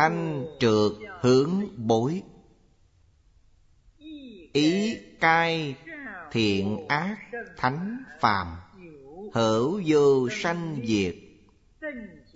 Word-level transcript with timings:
Thanh 0.00 0.46
trượt 0.60 0.92
hướng 1.20 1.68
bối. 1.76 2.22
Ý 4.52 4.96
cai 5.20 5.74
thiện 6.32 6.88
ác 6.88 7.16
thánh 7.56 8.02
phàm, 8.20 8.46
Hữu 9.34 9.82
vô 9.86 10.28
sanh 10.30 10.80
diệt, 10.84 11.14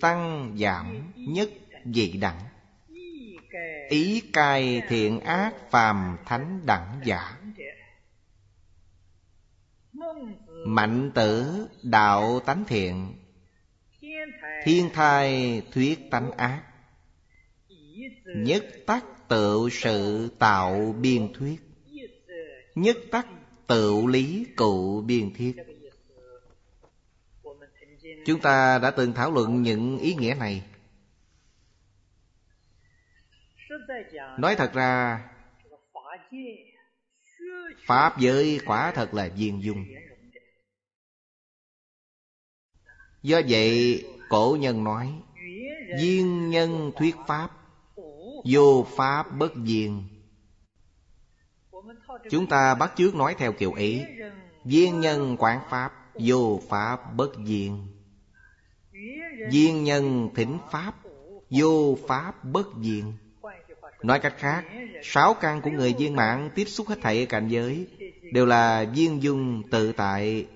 Tăng 0.00 0.56
giảm 0.58 1.12
nhất 1.16 1.50
dị 1.84 2.12
đẳng. 2.12 2.40
Ý 3.88 4.20
cai 4.32 4.82
thiện 4.88 5.20
ác 5.20 5.70
phàm 5.70 6.16
thánh 6.24 6.66
đẳng 6.66 7.00
giả. 7.04 7.38
Mạnh 10.66 11.10
tử 11.14 11.66
đạo 11.82 12.40
tánh 12.40 12.64
thiện, 12.64 13.14
Thiên 14.64 14.90
thai 14.94 15.62
thuyết 15.72 16.10
tánh 16.10 16.30
ác. 16.30 16.62
Nhất 18.34 18.64
tắc 18.86 19.04
tự 19.28 19.68
sự 19.72 20.28
tạo 20.38 20.94
biên 21.00 21.32
thuyết. 21.32 21.60
Nhất 22.74 22.96
tắc 23.10 23.26
tự 23.66 24.06
lý 24.06 24.46
cụ 24.56 25.02
biên 25.06 25.34
thiết 25.34 25.56
Chúng 28.26 28.40
ta 28.40 28.78
đã 28.78 28.90
từng 28.90 29.12
thảo 29.12 29.30
luận 29.30 29.62
những 29.62 29.98
ý 29.98 30.14
nghĩa 30.14 30.34
này. 30.38 30.62
Nói 34.38 34.54
thật 34.56 34.72
ra, 34.74 35.22
Pháp 37.86 38.18
giới 38.18 38.60
quả 38.66 38.92
thật 38.94 39.14
là 39.14 39.28
viên 39.36 39.62
dung. 39.62 39.84
Do 43.22 43.40
vậy, 43.48 44.04
cổ 44.28 44.56
nhân 44.60 44.84
nói, 44.84 45.12
Viên 46.00 46.50
nhân 46.50 46.92
thuyết 46.96 47.14
Pháp 47.26 47.63
Vô 48.44 48.86
Pháp 48.96 49.36
bất 49.38 49.52
diên. 49.66 50.02
Chúng 52.30 52.46
ta 52.46 52.74
bắt 52.74 52.92
chước 52.96 53.14
nói 53.14 53.34
theo 53.38 53.52
kiểu 53.52 53.72
ý. 53.72 54.02
Viên 54.64 55.00
nhân 55.00 55.36
quán 55.38 55.60
Pháp 55.70 55.92
Vô 56.14 56.60
Pháp 56.68 57.14
bất 57.16 57.30
diên, 57.46 57.78
Viên 59.50 59.84
nhân 59.84 60.28
thỉnh 60.34 60.58
Pháp 60.70 60.94
Vô 61.50 61.98
Pháp 62.08 62.44
bất 62.44 62.66
diên. 62.82 63.12
Nói 64.02 64.20
cách 64.20 64.34
khác 64.38 64.64
Sáu 65.02 65.34
căn 65.34 65.60
của 65.60 65.70
người 65.70 65.94
viên 65.98 66.16
mạng 66.16 66.50
Tiếp 66.54 66.64
xúc 66.64 66.88
hết 66.88 66.98
thảy 67.02 67.26
cảnh 67.26 67.48
giới 67.48 67.86
Đều 68.32 68.46
là 68.46 68.84
viên 68.94 69.22
dung 69.22 69.62
tự 69.70 69.92
tại. 69.92 70.46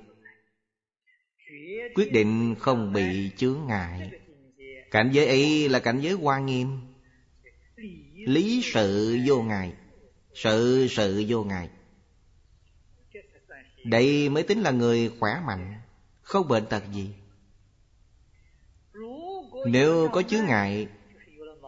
Quyết 1.94 2.12
định 2.12 2.54
không 2.58 2.92
bị 2.92 3.30
chướng 3.36 3.58
ngại. 3.66 4.10
Cảnh 4.90 5.10
giới 5.12 5.26
ấy 5.26 5.68
là 5.68 5.78
cảnh 5.78 6.00
giới 6.00 6.12
hoa 6.12 6.38
nghiêm. 6.38 6.80
Lý 8.28 8.60
sự 8.64 9.18
vô 9.26 9.42
ngại 9.42 9.72
Sự 10.34 10.86
sự 10.90 11.24
vô 11.28 11.44
ngại 11.44 11.68
Đây 13.84 14.28
mới 14.28 14.42
tính 14.42 14.60
là 14.60 14.70
người 14.70 15.10
khỏe 15.20 15.40
mạnh, 15.46 15.74
Không 16.22 16.48
bệnh 16.48 16.66
tật 16.66 16.82
gì. 16.92 17.14
Nếu 19.66 20.08
có 20.12 20.22
chướng 20.22 20.44
ngại, 20.46 20.88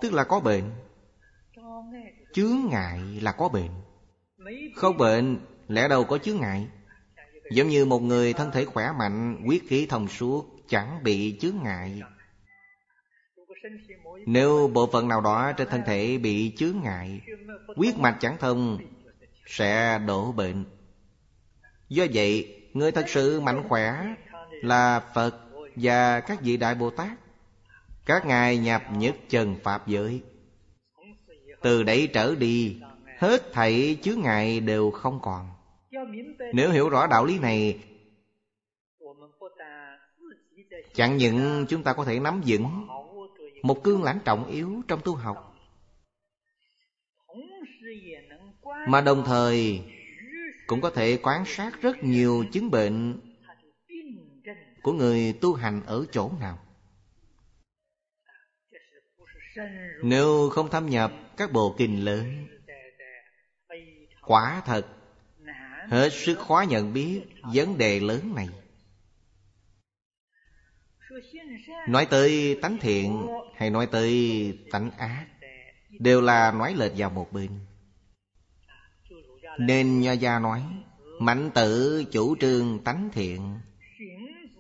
Tức 0.03 0.13
là 0.13 0.25
có 0.25 0.41
bệnh. 0.41 0.65
Chướng 2.33 2.59
ngại 2.71 3.01
là 3.21 3.33
có 3.33 3.49
bệnh. 3.49 3.71
Không 4.75 4.97
bệnh, 4.97 5.39
Lẽ 5.69 5.89
đâu 5.89 6.05
có 6.05 6.19
chướng 6.19 6.41
ngại? 6.41 6.67
Giống 7.53 7.69
như 7.69 7.85
một 7.85 8.03
người 8.03 8.33
thân 8.33 8.51
thể 8.51 8.65
khỏe 8.65 8.93
mạnh 8.99 9.45
Quyết 9.47 9.69
khí 9.69 9.87
thông 9.87 10.09
suốt, 10.09 10.47
Chẳng 10.69 11.03
bị 11.03 11.39
chướng 11.41 11.57
ngại 11.63 12.03
nếu 14.27 14.71
bộ 14.75 14.87
phận 14.87 15.09
nào 15.09 15.21
đó 15.21 15.53
trên 15.53 15.69
thân 15.69 15.83
thể 15.87 16.19
bị 16.19 16.53
chướng 16.57 16.81
ngại 16.83 17.21
Quyết 17.77 17.99
mạch 17.99 18.17
chẳng 18.21 18.37
thông, 18.41 18.79
Sẽ 19.47 19.99
đổ 20.07 20.33
bệnh. 20.33 20.65
Do 21.89 22.05
vậy, 22.15 22.57
Người 22.73 22.93
thật 22.93 23.09
sự 23.09 23.41
mạnh 23.41 23.69
khỏe 23.69 24.15
Là 24.51 25.03
Phật 25.15 25.35
và 25.77 26.21
các 26.21 26.41
vị 26.43 26.57
Đại 26.57 26.75
Bồ 26.75 26.91
Tát. 26.91 27.19
Các 28.07 28.27
ngài 28.27 28.59
nhập 28.59 28.83
nhất 28.97 29.17
trần 29.29 29.57
Pháp 29.63 29.87
giới. 29.87 30.23
Từ 31.63 31.83
đấy 31.83 32.09
trở 32.13 32.35
đi, 32.35 32.81
Hết 33.19 33.53
thảy 33.53 33.99
chướng 34.03 34.21
ngại 34.21 34.61
đều 34.61 34.91
không 34.91 35.21
còn. 35.23 35.49
Nếu 36.53 36.71
hiểu 36.71 36.89
rõ 36.89 37.07
đạo 37.07 37.25
lý 37.25 37.39
này, 37.39 37.79
Chẳng 40.95 41.17
những 41.17 41.67
chúng 41.69 41.83
ta 41.83 41.93
có 41.93 42.05
thể 42.05 42.21
nắm 42.21 42.43
vững 42.47 42.89
một 43.63 43.85
cương 43.85 44.03
lãnh 44.03 44.19
trọng 44.25 44.47
yếu 44.47 44.83
trong 44.89 45.01
tu 45.05 45.15
học. 45.15 45.57
Mà 48.89 49.01
đồng 49.01 49.23
thời, 49.27 49.83
Cũng 50.67 50.81
có 50.81 50.91
thể 50.91 51.19
quan 51.23 51.45
sát 51.47 51.83
rất 51.83 51.97
nhiều 52.03 52.45
chứng 52.53 52.71
bệnh 52.71 53.21
Của 54.83 54.93
người 54.93 55.35
tu 55.41 55.55
hành 55.55 55.83
ở 55.87 56.05
chỗ 56.13 56.33
nào. 56.41 56.59
Nếu 60.03 60.49
không 60.51 60.71
thâm 60.71 60.91
nhập 60.91 61.13
các 61.37 61.53
bộ 61.53 61.75
kinh 61.79 62.05
lớn, 62.05 62.47
Quả 64.23 64.63
thật, 64.67 64.87
Hết 65.89 66.09
sức 66.13 66.39
khó 66.39 66.65
nhận 66.69 66.93
biết 66.93 67.23
vấn 67.55 67.79
đề 67.79 68.01
lớn 68.01 68.35
này. 68.35 68.49
Nói 71.89 72.07
tới 72.07 72.59
tánh 72.63 72.79
thiện 72.81 73.27
hay 73.57 73.71
nói 73.71 73.87
tới 73.87 74.59
tánh 74.71 74.91
ác, 74.91 75.27
Đều 75.99 76.21
là 76.21 76.53
nói 76.53 76.75
lệch 76.75 76.93
vào 76.97 77.11
một 77.11 77.33
bên. 77.33 77.51
Nên 79.59 80.01
Nho 80.01 80.13
Gia 80.13 80.39
nói 80.39 80.63
Mạnh 81.19 81.51
tử 81.55 82.05
chủ 82.13 82.37
trương 82.41 82.85
tánh 82.85 83.09
thiện, 83.13 83.59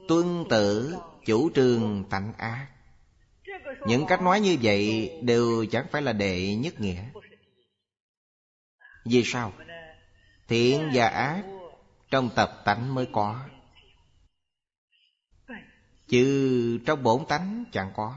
Tuân 0.09 0.45
tử 0.51 0.97
chủ 1.27 1.51
trương 1.55 2.05
tánh 2.11 2.33
ác. 2.37 2.67
Những 3.87 4.07
cách 4.07 4.22
nói 4.22 4.41
như 4.41 4.57
vậy 4.62 5.12
đều 5.22 5.67
chẳng 5.71 5.87
phải 5.91 6.03
là 6.03 6.12
đệ 6.12 6.55
nhất 6.55 6.81
nghĩa. 6.81 7.03
Vì 9.05 9.22
sao? 9.25 9.53
Thiện 10.49 10.91
và 10.95 11.09
ác 11.09 11.43
Trong 12.11 12.31
tập 12.37 12.62
tánh 12.65 12.95
mới 12.95 13.07
có. 13.12 13.41
Chứ 16.10 16.78
trong 16.87 17.03
bổn 17.03 17.25
tánh 17.28 17.65
chẳng 17.72 17.93
có. 17.97 18.15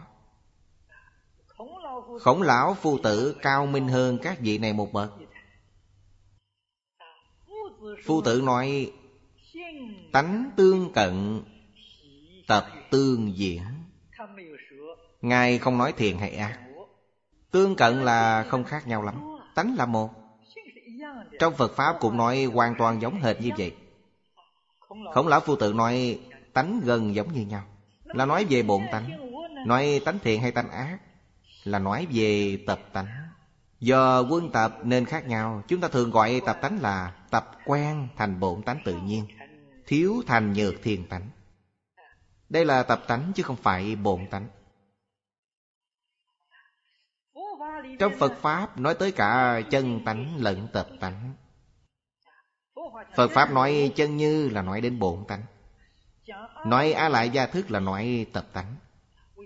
Khổng 2.20 2.42
lão 2.42 2.74
phu 2.74 2.98
tử 2.98 3.36
cao 3.42 3.66
minh 3.66 3.88
hơn 3.88 4.18
các 4.22 4.40
vị 4.40 4.58
này 4.58 4.74
một 4.74 4.94
bậc. 4.94 5.14
Phu 8.06 8.22
tử 8.22 8.42
nói 8.46 8.92
Tánh 10.12 10.52
tương 10.56 10.94
cận 10.94 11.42
Tập 12.48 12.68
tương 12.92 13.38
diễn. 13.38 13.62
Ngài 15.22 15.58
không 15.58 15.78
nói 15.78 15.94
thiện 15.98 16.20
hay 16.20 16.31
ác. 16.31 16.60
Tương 17.52 17.75
cận 17.75 18.06
là 18.06 18.46
không 18.50 18.64
khác 18.64 18.88
nhau 18.88 19.02
lắm. 19.02 19.22
Tánh 19.56 19.75
là 19.78 19.86
một. 19.86 20.10
Trong 21.40 21.54
Phật 21.54 21.75
Pháp 21.75 21.96
cũng 22.00 22.18
nói 22.18 22.44
hoàn 22.44 22.75
toàn 22.78 23.02
giống 23.02 23.22
hệt 23.22 23.42
như 23.42 23.50
vậy. 23.58 23.75
Khổng 25.14 25.28
lão 25.28 25.40
phu 25.40 25.56
tự 25.56 25.74
nói 25.74 26.20
tánh 26.54 26.81
gần 26.84 27.16
giống 27.16 27.34
như 27.34 27.46
nhau 27.46 27.64
là 28.13 28.25
nói 28.25 28.46
về 28.50 28.63
bổn 28.63 28.81
tánh. 28.91 29.09
Nói 29.68 30.01
tánh 30.06 30.19
thiện 30.19 30.41
hay 30.41 30.51
tánh 30.51 30.72
ác? 30.72 30.97
Là 31.63 31.79
nói 31.79 32.07
về 32.12 32.57
tập 32.68 32.79
tánh. 32.94 33.07
Do 33.79 34.22
quân 34.22 34.51
tập 34.51 34.78
nên 34.84 35.06
khác 35.06 35.28
nhau. 35.28 35.63
Chúng 35.68 35.81
ta 35.81 35.88
thường 35.88 36.12
gọi 36.12 36.42
tập 36.45 36.57
tánh 36.62 36.81
là 36.81 37.13
Tập 37.33 37.51
quen 37.65 38.07
thành 38.18 38.39
bổn 38.39 38.63
tánh 38.63 38.80
tự 38.86 38.95
nhiên, 38.95 39.27
Thiếu 39.86 40.24
thành 40.27 40.54
nhược 40.54 40.74
thiền 40.83 41.07
tánh. 41.07 41.30
Đây 42.50 42.65
là 42.65 42.83
tập 42.83 43.04
tánh 43.07 43.31
chứ 43.36 43.44
không 43.44 43.56
phải 43.56 43.95
bổn 43.95 44.27
tánh. 44.31 44.48
Trong 48.00 48.13
Phật 48.19 48.33
Pháp 48.42 48.80
nói 48.80 48.95
tới 49.00 49.12
cả 49.12 49.62
chân 49.71 50.06
tánh 50.06 50.36
lẫn 50.38 50.68
tập 50.74 50.88
tánh. 51.00 51.33
Phật 53.16 53.31
Pháp 53.31 53.51
nói 53.51 53.92
chân 53.95 54.18
như 54.18 54.50
là 54.50 54.62
nói 54.62 54.81
đến 54.81 55.00
bổn 55.00 55.25
tánh. 55.27 55.44
Nói 56.66 56.92
a 56.92 57.10
lại 57.10 57.30
gia 57.30 57.46
thức 57.46 57.72
là 57.72 57.80
nói 57.80 58.25
tập 58.34 58.48
tánh. 58.54 58.75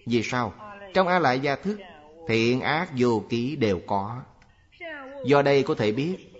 Vì 0.06 0.24
sao? 0.24 0.54
Trong 0.94 1.08
a 1.08 1.20
lại 1.20 1.40
gia 1.40 1.56
thức 1.56 1.80
Thiện 2.28 2.62
ác 2.62 2.90
vô 2.98 3.24
ký 3.30 3.56
đều 3.56 3.82
có. 3.88 4.22
Do 5.26 5.42
đây 5.42 5.64
có 5.64 5.76
thể 5.76 5.92
biết, 5.92 6.34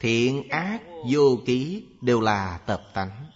Thiện 0.00 0.48
ác 0.48 0.80
vô 1.10 1.38
ký 1.46 1.86
đều 2.00 2.20
là 2.20 2.60
tập 2.66 2.82
tánh. 2.94 3.26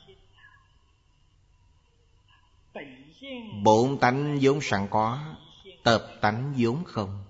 Bổn 3.63 3.99
tánh 3.99 4.39
vốn 4.41 4.61
sẵn 4.61 4.87
có, 4.91 5.19
Tập 5.85 6.07
tánh 6.21 6.55
vốn 6.57 6.85
không. 6.85 7.26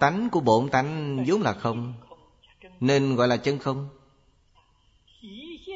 Tánh 0.00 0.30
của 0.30 0.40
bổn 0.40 0.68
tánh 0.68 1.24
vốn 1.26 1.42
là 1.42 1.52
không, 1.52 1.94
Nên 2.80 3.16
gọi 3.16 3.28
là 3.28 3.36
chân 3.36 3.58
không. 3.58 3.88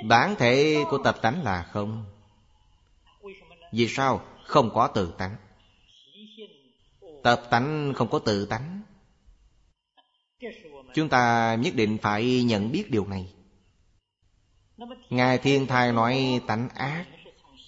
Bản 0.04 0.34
thể 0.38 0.84
của 0.90 0.98
tập 0.98 1.16
tánh 1.22 1.42
là 1.42 1.62
không. 1.72 2.04
Vì 3.72 3.88
sao? 3.88 4.20
Không 4.44 4.70
có 4.74 4.88
tự 4.88 5.14
tánh. 5.18 5.36
Tập 7.22 7.42
tánh 7.50 7.92
không 7.96 8.08
có 8.10 8.18
tự 8.18 8.46
tánh. 8.46 8.82
Chúng 10.94 11.08
ta 11.08 11.54
nhất 11.54 11.74
định 11.74 11.98
phải 12.02 12.42
nhận 12.42 12.72
biết 12.72 12.90
điều 12.90 13.06
này. 13.06 13.32
Ngài 15.10 15.38
Thiên 15.38 15.66
Thai 15.66 15.92
nói 15.92 16.40
tánh 16.46 16.68
ác, 16.68 17.06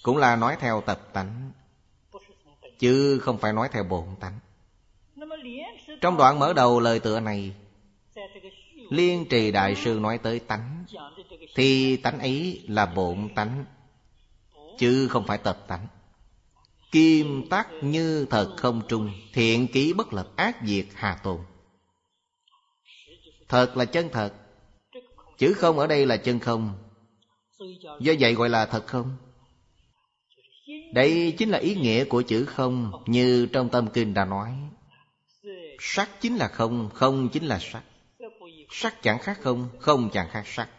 Cũng 0.03 0.17
là 0.17 0.35
nói 0.35 0.57
theo 0.59 0.81
tập 0.81 1.09
tánh, 1.13 1.51
Chứ 2.79 3.19
không 3.19 3.37
phải 3.37 3.53
nói 3.53 3.69
theo 3.71 3.83
bổn 3.83 4.05
tánh. 4.19 4.39
Trong 6.01 6.17
đoạn 6.17 6.39
mở 6.39 6.53
đầu 6.53 6.79
lời 6.79 6.99
tựa 6.99 7.19
này, 7.19 7.53
Liên 8.89 9.25
trì 9.29 9.51
đại 9.51 9.75
sư 9.75 9.99
nói 10.01 10.17
tới 10.17 10.39
tánh. 10.39 10.85
Thì 11.55 11.97
tánh 11.97 12.19
ấy 12.19 12.61
là 12.67 12.85
bổn 12.85 13.29
tánh, 13.35 13.65
Chứ 14.77 15.07
không 15.07 15.27
phải 15.27 15.37
tập 15.37 15.65
tánh. 15.67 15.87
Kim 16.91 17.49
tắc 17.49 17.67
như 17.81 18.25
thật 18.29 18.53
không 18.57 18.81
trung, 18.87 19.11
Thiện 19.33 19.67
ký 19.67 19.93
bất 19.93 20.13
lập 20.13 20.27
ác 20.35 20.57
diệt 20.63 20.85
hà 20.93 21.15
tồn. 21.23 21.39
Thật 23.47 23.77
là 23.77 23.85
chân 23.85 24.09
thật 24.11 24.33
Chữ 25.37 25.53
không 25.53 25.79
ở 25.79 25.87
đây 25.87 26.05
là 26.05 26.17
chân 26.17 26.39
không. 26.39 26.73
Do 27.99 28.13
vậy 28.19 28.33
gọi 28.33 28.49
là 28.49 28.65
thật 28.65 28.87
không? 28.87 29.17
Đây 30.93 31.33
chính 31.37 31.49
là 31.49 31.57
ý 31.57 31.75
nghĩa 31.75 32.03
của 32.05 32.21
chữ 32.21 32.45
không, 32.45 32.91
Như 33.05 33.47
trong 33.53 33.69
tâm 33.69 33.87
kinh 33.93 34.13
đã 34.13 34.25
nói. 34.25 34.53
Sắc 35.79 36.09
chính 36.21 36.35
là 36.35 36.47
không 36.47 36.89
Không 36.93 37.29
chính 37.33 37.45
là 37.45 37.59
sắc. 37.61 37.83
Sắc 38.69 39.01
chẳng 39.01 39.19
khác 39.19 39.37
không 39.41 39.69
Không 39.79 40.09
chẳng 40.13 40.29
khác 40.29 40.43
sắc. 40.45 40.69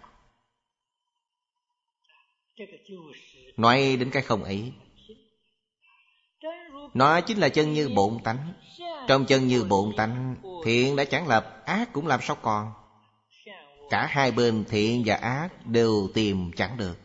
Nói 3.56 3.96
đến 4.00 4.10
cái 4.10 4.22
không 4.22 4.44
ấy. 4.44 4.72
Nó 6.94 7.20
chính 7.20 7.38
là 7.38 7.48
chân 7.48 7.72
như 7.72 7.88
bổn 7.88 8.18
tánh. 8.24 8.52
Trong 9.08 9.24
chân 9.26 9.48
như 9.48 9.64
bổn 9.64 9.92
tánh, 9.96 10.36
Thiện 10.64 10.96
đã 10.96 11.04
chẳng 11.04 11.28
lập, 11.28 11.62
Ác 11.66 11.92
cũng 11.92 12.06
làm 12.06 12.20
sao 12.22 12.36
còn? 12.42 12.72
Cả 13.90 14.06
hai 14.06 14.32
bên 14.32 14.64
thiện 14.68 15.02
và 15.06 15.14
ác 15.14 15.48
Đều 15.66 16.08
tìm 16.14 16.50
chẳng 16.56 16.76
được. 16.76 16.98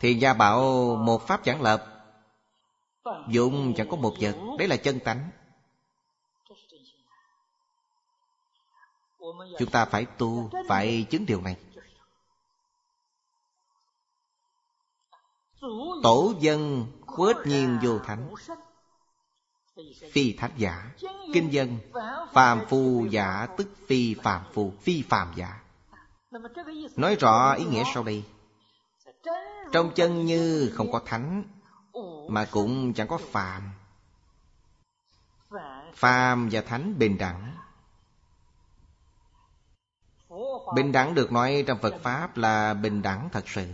Thiện 0.00 0.20
gia 0.20 0.34
bảo, 0.34 0.62
một 0.96 1.26
pháp 1.26 1.44
chẳng 1.44 1.62
lập. 1.62 1.86
Dụng 3.28 3.74
chẳng 3.76 3.88
có 3.88 3.96
một 3.96 4.14
vật. 4.20 4.36
Đấy 4.58 4.68
là 4.68 4.76
chân 4.76 5.00
tánh. 5.00 5.30
Chúng 9.58 9.70
ta 9.70 9.84
phải 9.84 10.04
tu, 10.04 10.50
Phải 10.68 11.06
chứng 11.10 11.26
điều 11.26 11.40
này. 11.40 11.56
Tổ 16.02 16.34
dân 16.40 16.86
khuếch 17.06 17.36
nhiên 17.44 17.78
vô 17.82 17.98
thánh. 17.98 18.34
Phi 20.12 20.32
thánh 20.32 20.52
giả. 20.56 20.90
Kinh 21.34 21.52
dân, 21.52 21.78
Phàm 22.32 22.66
phu 22.68 23.06
giả, 23.10 23.46
tức 23.56 23.68
phi 23.86 24.14
phàm 24.14 24.42
phu, 24.52 24.72
Phi 24.80 25.02
phàm 25.02 25.32
giả. 25.36 25.60
Nói 26.96 27.14
rõ 27.14 27.52
ý 27.52 27.64
nghĩa 27.64 27.84
sau 27.94 28.02
đây. 28.02 28.24
Trong 29.72 29.90
chân 29.94 30.26
như 30.26 30.72
không 30.74 30.92
có 30.92 31.00
thánh, 31.06 31.44
Mà 32.28 32.48
cũng 32.50 32.94
chẳng 32.94 33.08
có 33.08 33.18
phàm. 33.18 33.62
Phàm 35.94 36.48
và 36.52 36.60
thánh 36.60 36.98
bình 36.98 37.18
đẳng. 37.18 37.56
Bình 40.74 40.92
đẳng 40.92 41.14
được 41.14 41.32
nói 41.32 41.64
trong 41.66 41.78
Phật 41.78 41.94
Pháp 42.02 42.36
là 42.36 42.74
bình 42.74 43.02
đẳng 43.02 43.28
thật 43.32 43.48
sự. 43.48 43.66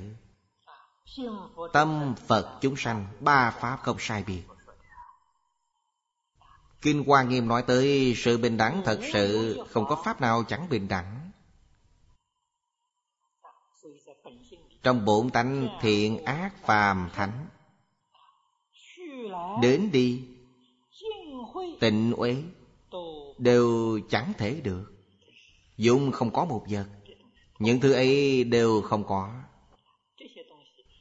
Tâm 1.73 2.15
Phật 2.27 2.59
chúng 2.61 2.77
sanh, 2.77 3.07
Ba 3.21 3.51
Pháp 3.51 3.79
không 3.83 3.97
sai 3.99 4.25
biệt. 4.27 4.43
Kinh 6.83 7.05
Hoa 7.07 7.23
Nghiêm 7.23 7.49
nói 7.49 7.63
tới 7.67 8.15
sự 8.17 8.39
bình 8.39 8.57
đẳng 8.57 8.83
thật 8.85 9.01
sự, 9.13 9.57
Không 9.71 9.87
có 9.89 10.03
Pháp 10.05 10.21
nào 10.21 10.45
chẳng 10.49 10.69
bình 10.69 10.89
đẳng. 10.89 11.31
Trong 14.83 15.05
bổn 15.05 15.31
tánh 15.31 15.69
thiện 15.81 16.25
ác 16.25 16.53
phàm 16.63 17.11
thánh, 17.15 17.47
Đến 19.63 19.91
đi, 19.93 20.29
Tịnh 21.81 22.13
uế, 22.13 22.43
Đều 23.39 24.01
chẳng 24.11 24.33
thể 24.39 24.61
được. 24.61 24.96
Dung 25.77 26.13
không 26.13 26.31
có 26.33 26.45
một 26.45 26.65
vật. 26.71 26.87
Những 27.59 27.81
thứ 27.81 27.93
ấy 27.93 28.45
đều 28.45 28.83
không 28.83 29.05
có. 29.05 29.31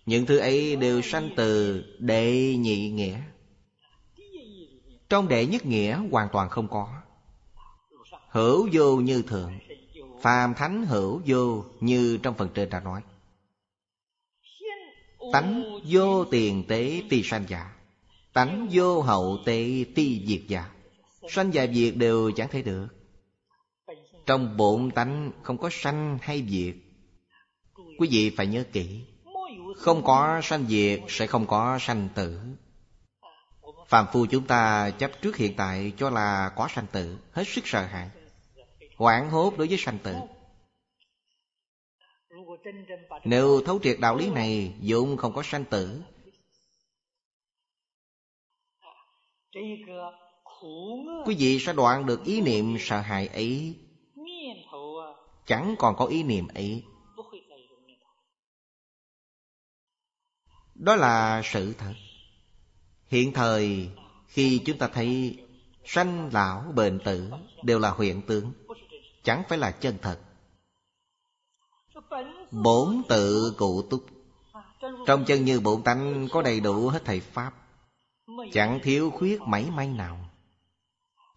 Những 0.06 0.25
thứ 0.25 0.38
ấy 0.38 0.75
đều 0.75 1.01
sanh 1.01 1.30
từ 1.36 1.81
đệ 2.00 2.56
nhị 2.57 2.89
nghĩa. 2.89 3.19
Trong 5.10 5.27
đệ 5.27 5.45
nhất 5.45 5.66
nghĩa 5.66 6.00
hoàn 6.12 6.27
toàn 6.31 6.50
không 6.50 6.68
có. 6.68 7.01
Hữu 8.30 8.69
vô 8.72 8.95
như 8.95 9.22
thượng. 9.22 9.60
Phàm 10.22 10.54
thánh 10.54 10.86
hữu 10.86 11.22
vô 11.25 11.63
như 11.80 12.18
trong 12.24 12.36
phần 12.36 12.50
trên 12.54 12.69
đã 12.69 12.80
nói. 12.80 13.01
Tánh 15.33 15.63
vô 15.88 16.25
tiền 16.25 16.63
tế 16.68 17.01
ti 17.10 17.24
sanh 17.24 17.45
giả. 17.48 17.72
Tánh 18.33 18.68
vô 18.72 19.01
hậu 19.01 19.38
tế 19.45 19.86
ti 19.95 20.25
diệt 20.27 20.42
giả. 20.48 20.69
Sanh 21.30 21.51
và 21.54 21.68
diệt 21.68 21.95
đều 21.95 22.31
chẳng 22.31 22.48
thể 22.51 22.62
được 22.62 22.88
trong 24.25 24.57
bổn 24.57 24.92
tánh 24.92 25.31
không 25.44 25.57
có 25.57 25.69
sanh 25.72 26.18
hay 26.22 26.45
diệt. 26.50 26.75
Quý 28.00 28.07
vị 28.12 28.30
phải 28.38 28.48
nhớ 28.48 28.63
kỹ, 28.74 29.06
Không 29.77 30.04
có 30.04 30.42
sanh 30.44 30.66
diệt 30.68 31.00
sẽ 31.07 31.27
không 31.27 31.48
có 31.48 31.77
sanh 31.80 32.10
tử. 32.16 32.39
Phạm 33.88 34.06
phu 34.13 34.25
chúng 34.25 34.48
ta 34.48 34.89
chấp 34.89 35.12
trước 35.22 35.36
hiện 35.38 35.54
tại 35.57 35.94
cho 35.98 36.10
là 36.10 36.51
có 36.56 36.68
sanh 36.68 36.86
tử, 36.92 37.18
Hết 37.31 37.44
sức 37.48 37.68
sợ 37.68 37.86
hãi, 37.86 38.10
Hoảng 38.98 39.30
hốt 39.30 39.57
đối 39.57 39.68
với 39.68 39.77
sanh 39.77 40.00
tử. 40.00 40.16
Nếu 43.24 43.62
thấu 43.66 43.80
triệt 43.83 43.98
đạo 44.00 44.18
lý 44.18 44.30
này 44.30 44.74
Dụng 44.80 45.18
không 45.18 45.33
có 45.33 45.44
sanh 45.44 45.66
tử. 45.66 46.01
Quý 51.25 51.36
vị 51.39 51.60
sẽ 51.60 51.74
đoạn 51.74 52.05
được 52.05 52.25
ý 52.25 52.41
niệm 52.41 52.75
sợ 52.79 53.01
hãi 53.01 53.27
ấy 53.27 53.75
chẳng 55.46 55.75
còn 55.80 55.96
có 55.96 56.06
ý 56.06 56.24
niệm 56.24 56.48
ấy. 56.48 56.84
Đó 60.75 60.96
là 60.96 61.42
sự 61.44 61.74
thật. 61.74 61.94
Hiện 63.08 63.34
thời, 63.34 63.90
khi 64.28 64.62
chúng 64.66 64.78
ta 64.78 64.88
thấy 64.88 65.38
sanh 65.86 66.30
lão 66.34 66.72
bệnh 66.75 67.00
tử 67.06 67.32
đều 67.64 67.80
là 67.80 67.96
hiện 68.00 68.22
tượng, 68.22 68.52
chẳng 69.24 69.44
phải 69.50 69.58
là 69.58 69.72
chân 69.72 69.98
thật. 70.02 70.20
Bổn 72.52 73.02
tự 73.10 73.54
cụ 73.58 73.82
túc, 73.90 74.06
trong 75.08 75.25
chân 75.25 75.46
như 75.46 75.60
bổn 75.60 75.84
tánh 75.84 76.28
có 76.32 76.42
đầy 76.42 76.60
đủ 76.60 76.88
hết 76.90 77.06
thầy 77.06 77.20
pháp, 77.20 77.54
chẳng 78.54 78.80
thiếu 78.84 79.12
khuyết 79.12 79.42
mảy 79.42 79.72
may 79.72 79.88
nào. 79.88 80.30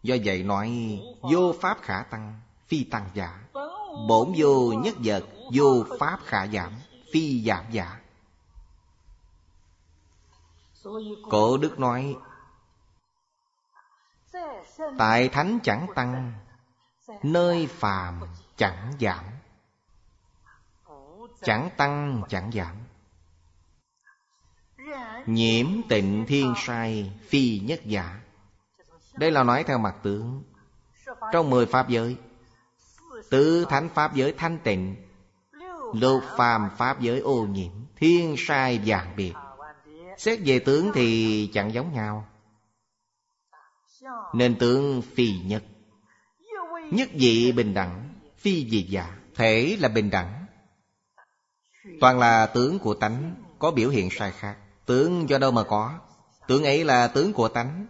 Do 0.03 0.17
vậy 0.25 0.43
nói, 0.43 0.99
vô 1.21 1.55
pháp 1.61 1.79
khả 1.83 2.03
tăng, 2.03 2.41
phi 2.67 2.85
tăng 2.85 3.11
giả. 3.15 3.48
Bổn 4.07 4.33
vô 4.37 4.73
nhất 4.73 4.95
vật, 5.05 5.25
Vô 5.55 5.85
pháp 5.99 6.19
khả 6.25 6.47
giảm, 6.47 6.73
Phi 7.13 7.45
giảm 7.45 7.65
giả. 7.71 8.01
Cổ 11.31 11.57
Đức 11.57 11.79
nói, 11.79 12.17
Tại 14.99 15.29
thánh 15.29 15.59
chẳng 15.63 15.87
tăng, 15.95 16.33
Nơi 17.23 17.67
phàm 17.67 18.21
chẳng 18.57 18.93
giảm. 19.01 19.25
Chẳng 21.43 21.71
tăng, 21.77 22.23
chẳng 22.29 22.51
giảm. 22.53 22.77
Nhiễm 25.27 25.67
tịnh 25.89 26.25
thiên 26.29 26.55
sai, 26.57 27.13
Phi 27.29 27.59
nhất 27.59 27.81
giả. 27.85 28.21
Đây 29.15 29.31
là 29.31 29.43
nói 29.43 29.65
theo 29.65 29.79
mặt 29.79 29.95
tướng. 30.03 30.43
Trong 31.33 31.51
mười 31.51 31.67
pháp 31.67 31.89
giới 31.89 32.17
Tứ 33.31 33.67
thánh 33.69 33.89
pháp 33.95 34.15
giới 34.15 34.35
thanh 34.39 34.59
tịnh 34.65 34.97
Lục 35.95 36.23
phàm 36.37 36.71
pháp 36.79 37.01
giới 37.01 37.21
ô 37.21 37.47
nhiễm, 37.47 37.73
Thiên 37.97 38.35
sai 38.39 38.81
vàng 38.85 39.17
biệt. 39.17 39.33
Xét 40.19 40.41
về 40.45 40.59
tướng 40.59 40.91
thì 40.95 41.51
chẳng 41.53 41.73
giống 41.73 41.93
nhau. 41.93 42.29
Nên 44.35 44.59
tướng 44.59 45.03
phi 45.03 45.39
nhất. 45.45 45.63
Nhất 46.91 47.09
dị 47.15 47.53
bình 47.53 47.75
đẳng, 47.75 48.15
Phi 48.37 48.71
dị 48.71 48.83
giả 48.83 49.19
Thể 49.35 49.77
là 49.81 49.89
bình 49.89 50.11
đẳng. 50.11 50.47
Toàn 52.01 52.19
là 52.19 52.47
tướng 52.47 52.79
của 52.79 52.95
tánh, 52.95 53.35
Có 53.59 53.71
biểu 53.71 53.89
hiện 53.89 54.09
sai 54.11 54.33
khác. 54.33 54.57
Tướng 54.87 55.29
do 55.29 55.39
đâu 55.39 55.51
mà 55.51 55.63
có? 55.63 55.99
Tướng 56.49 56.65
ấy 56.65 56.85
là 56.85 57.09
tướng 57.09 57.33
của 57.33 57.49
tánh. 57.49 57.87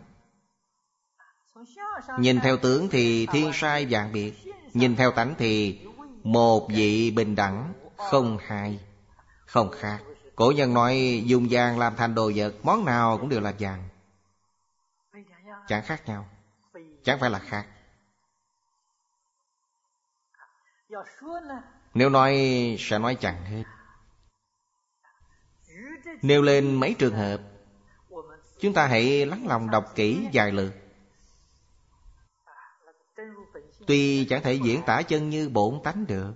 Nhìn 2.19 2.41
theo 2.41 2.57
tướng 2.57 2.89
thì 2.89 3.27
thiên 3.27 3.51
sai 3.55 3.87
dạng 3.91 4.13
biệt 4.13 4.48
Nhìn 4.75 4.97
theo 4.97 5.11
tánh 5.11 5.35
thì 5.39 5.81
Một 6.23 6.69
vị 6.71 7.11
bình 7.11 7.35
đẳng 7.35 7.73
Không 7.97 8.39
hai, 8.47 8.81
Không 9.47 9.71
khác. 9.71 9.99
Cổ 10.37 10.53
nhân 10.57 10.75
nói 10.75 11.23
dùng 11.27 11.47
vàng 11.51 11.79
làm 11.79 11.97
thành 11.97 12.15
đồ 12.15 12.31
vật, 12.35 12.55
Món 12.63 12.85
nào 12.85 13.19
cũng 13.19 13.29
đều 13.29 13.41
là 13.41 13.55
vàng. 13.59 13.89
Chẳng 15.69 15.83
khác 15.85 16.03
nhau, 16.07 16.29
Chẳng 17.05 17.21
phải 17.21 17.31
là 17.31 17.39
khác. 17.39 17.67
Nếu 21.95 22.11
nói 22.11 22.37
sẽ 22.79 22.99
nói 22.99 23.15
chẳng 23.21 23.45
hết. 23.45 23.63
Nêu 26.23 26.43
lên 26.43 26.75
mấy 26.75 26.95
trường 26.99 27.15
hợp, 27.15 27.41
Chúng 28.61 28.75
ta 28.75 28.87
hãy 28.87 29.27
lắng 29.27 29.47
lòng 29.49 29.71
đọc 29.71 29.93
kỹ 29.95 30.29
vài 30.33 30.53
lượt 30.53 30.73
Tuy 33.87 34.25
chẳng 34.25 34.43
thể 34.43 34.55
diễn 34.55 34.83
tả 34.87 35.03
chân 35.03 35.31
như 35.31 35.49
bổn 35.49 35.81
tánh 35.85 36.07
được 36.07 36.33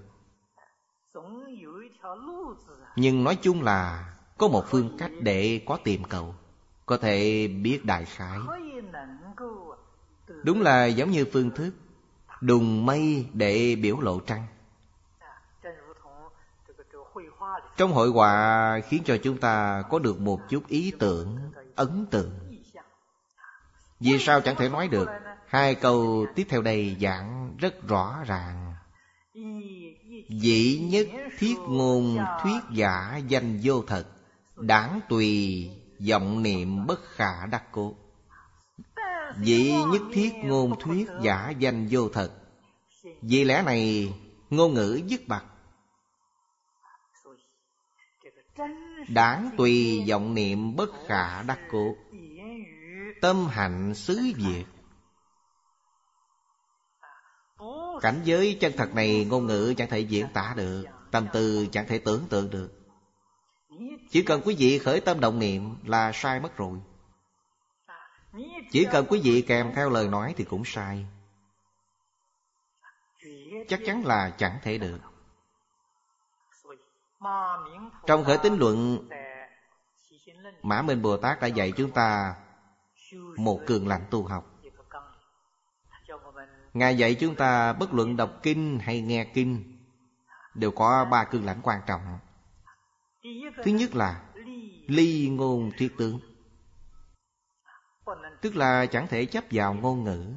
Nhưng 2.97 3.25
nói 3.25 3.37
chung 3.43 3.63
là 3.63 4.13
Có 4.39 4.49
một 4.49 4.65
phương 4.69 4.97
cách 4.99 5.11
để 5.21 5.61
có 5.67 5.79
tìm 5.85 6.05
cầu 6.05 6.35
Có 6.87 6.97
thể 6.97 7.49
biết 7.63 7.85
đại 7.85 8.05
khái. 8.05 8.39
Đúng 10.45 10.63
là 10.63 10.87
giống 10.87 11.11
như 11.11 11.27
phương 11.33 11.51
thức 11.51 11.73
Đùng 12.41 12.87
mây 12.87 13.27
để 13.33 13.77
biểu 13.83 14.01
lộ 14.01 14.21
trăng. 14.21 14.47
Trong 17.77 17.93
hội 17.93 18.09
họa 18.09 18.81
khiến 18.89 19.03
cho 19.05 19.17
chúng 19.23 19.39
ta 19.39 19.83
có 19.91 19.99
được 19.99 20.21
một 20.21 20.41
chút 20.49 20.67
ý 20.69 20.93
tưởng, 20.99 21.39
ấn 21.77 22.07
tượng. 22.11 22.31
Vì 24.01 24.19
sao 24.19 24.41
chẳng 24.41 24.57
thể 24.57 24.69
nói 24.69 24.89
được? 24.89 25.09
Hai 25.53 25.75
câu 25.75 26.27
tiếp 26.35 26.47
theo 26.49 26.63
đây 26.63 26.97
giảng 27.01 27.57
rất 27.59 27.89
rõ 27.89 28.25
ràng. 28.27 28.75
Dĩ 30.29 30.81
nhất 30.91 31.07
thiết 31.39 31.55
ngôn 31.69 32.19
thuyết 32.43 32.61
giả 32.73 33.21
danh 33.29 33.61
vô 33.63 33.83
thật, 33.87 34.05
Đáng 34.57 35.01
tùy 35.09 35.71
vọng 36.11 36.43
niệm 36.43 36.87
bất 36.87 37.01
khả 37.05 37.47
đắc 37.47 37.65
cố. 37.73 37.95
Dĩ 39.43 39.73
nhất 39.93 40.03
thiết 40.13 40.33
ngôn 40.45 40.81
thuyết 40.81 41.09
giả 41.23 41.51
danh 41.59 41.89
vô 41.91 42.09
thật, 42.09 42.31
Vì 43.23 43.45
lẽ 43.45 43.63
này 43.63 44.13
ngôn 44.51 44.75
ngữ 44.75 45.01
dứt 45.07 45.29
bạc. 45.29 45.45
Đáng 49.09 49.51
tùy 49.57 50.05
vọng 50.09 50.35
niệm 50.35 50.77
bất 50.77 50.91
khả 51.07 51.43
đắc 51.43 51.59
cố, 51.71 51.97
Tâm 53.21 53.47
hạnh 53.47 53.95
xứ 53.95 54.21
việt 54.37 54.65
Cảnh 58.01 58.21
giới 58.25 58.59
chân 58.61 58.73
thật 58.77 58.95
này, 58.95 59.27
ngôn 59.31 59.47
ngữ 59.47 59.75
chẳng 59.77 59.89
thể 59.89 60.01
diễn 60.01 60.27
tả 60.35 60.55
được, 60.57 60.85
Tâm 61.11 61.27
tư 61.33 61.67
chẳng 61.73 61.87
thể 61.89 61.99
tưởng 61.99 62.27
tượng 62.29 62.51
được. 62.51 62.71
Chỉ 64.11 64.23
cần 64.23 64.41
quý 64.45 64.55
vị 64.59 64.79
khởi 64.79 65.01
tâm 65.01 65.21
động 65.21 65.39
niệm 65.39 65.77
là 65.85 66.13
sai 66.15 66.41
mất 66.41 66.57
rồi. 66.57 66.79
Chỉ 68.71 68.87
cần 68.93 69.07
quý 69.09 69.21
vị 69.25 69.45
kèm 69.49 69.73
theo 69.75 69.91
lời 69.91 70.09
nói 70.09 70.35
thì 70.37 70.45
cũng 70.45 70.63
sai. 70.65 71.07
Chắc 73.69 73.81
chắn 73.87 74.05
là 74.07 74.31
chẳng 74.39 74.59
thể 74.63 74.79
được. 74.79 74.99
Trong 78.07 78.25
khởi 78.25 78.39
tín 78.43 78.57
luận, 78.59 79.09
Mã 80.63 80.83
Minh 80.83 81.03
Bồ 81.03 81.17
Tát 81.17 81.41
đã 81.41 81.47
dạy 81.47 81.73
chúng 81.77 81.91
ta 81.91 82.35
Một 83.37 83.61
cường 83.67 83.89
lạnh 83.89 84.05
tu 84.11 84.25
học. 84.25 84.52
Ngài 86.75 86.97
dạy 86.97 87.15
chúng 87.15 87.35
ta 87.35 87.73
bất 87.73 87.95
luận 87.95 88.17
đọc 88.17 88.41
kinh 88.43 88.79
hay 88.79 89.01
nghe 89.01 89.25
kinh, 89.35 89.79
Đều 90.55 90.71
có 90.71 91.05
ba 91.11 91.25
cương 91.25 91.45
lãnh 91.45 91.61
quan 91.63 91.81
trọng. 91.87 92.19
Thứ 93.65 93.71
nhất 93.71 93.95
là 93.95 94.23
Ly 94.87 95.29
ngôn 95.29 95.71
thuyết 95.79 95.93
tướng, 95.99 96.21
Tức 98.41 98.57
là 98.57 98.87
chẳng 98.87 99.07
thể 99.09 99.27
chấp 99.27 99.45
vào 99.51 99.75
ngôn 99.75 100.05
ngữ. 100.05 100.35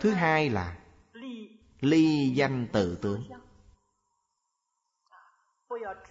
Thứ 0.00 0.10
hai 0.10 0.50
là 0.50 0.76
Ly 1.80 2.32
danh 2.34 2.66
tự 2.72 2.96
tướng, 3.02 3.24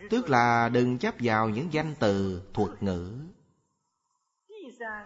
Tức 0.09 0.29
là 0.29 0.69
đừng 0.69 0.97
chấp 0.97 1.15
vào 1.19 1.49
những 1.49 1.73
danh 1.73 1.95
từ 1.99 2.41
thuật 2.53 2.83
ngữ. 2.83 3.25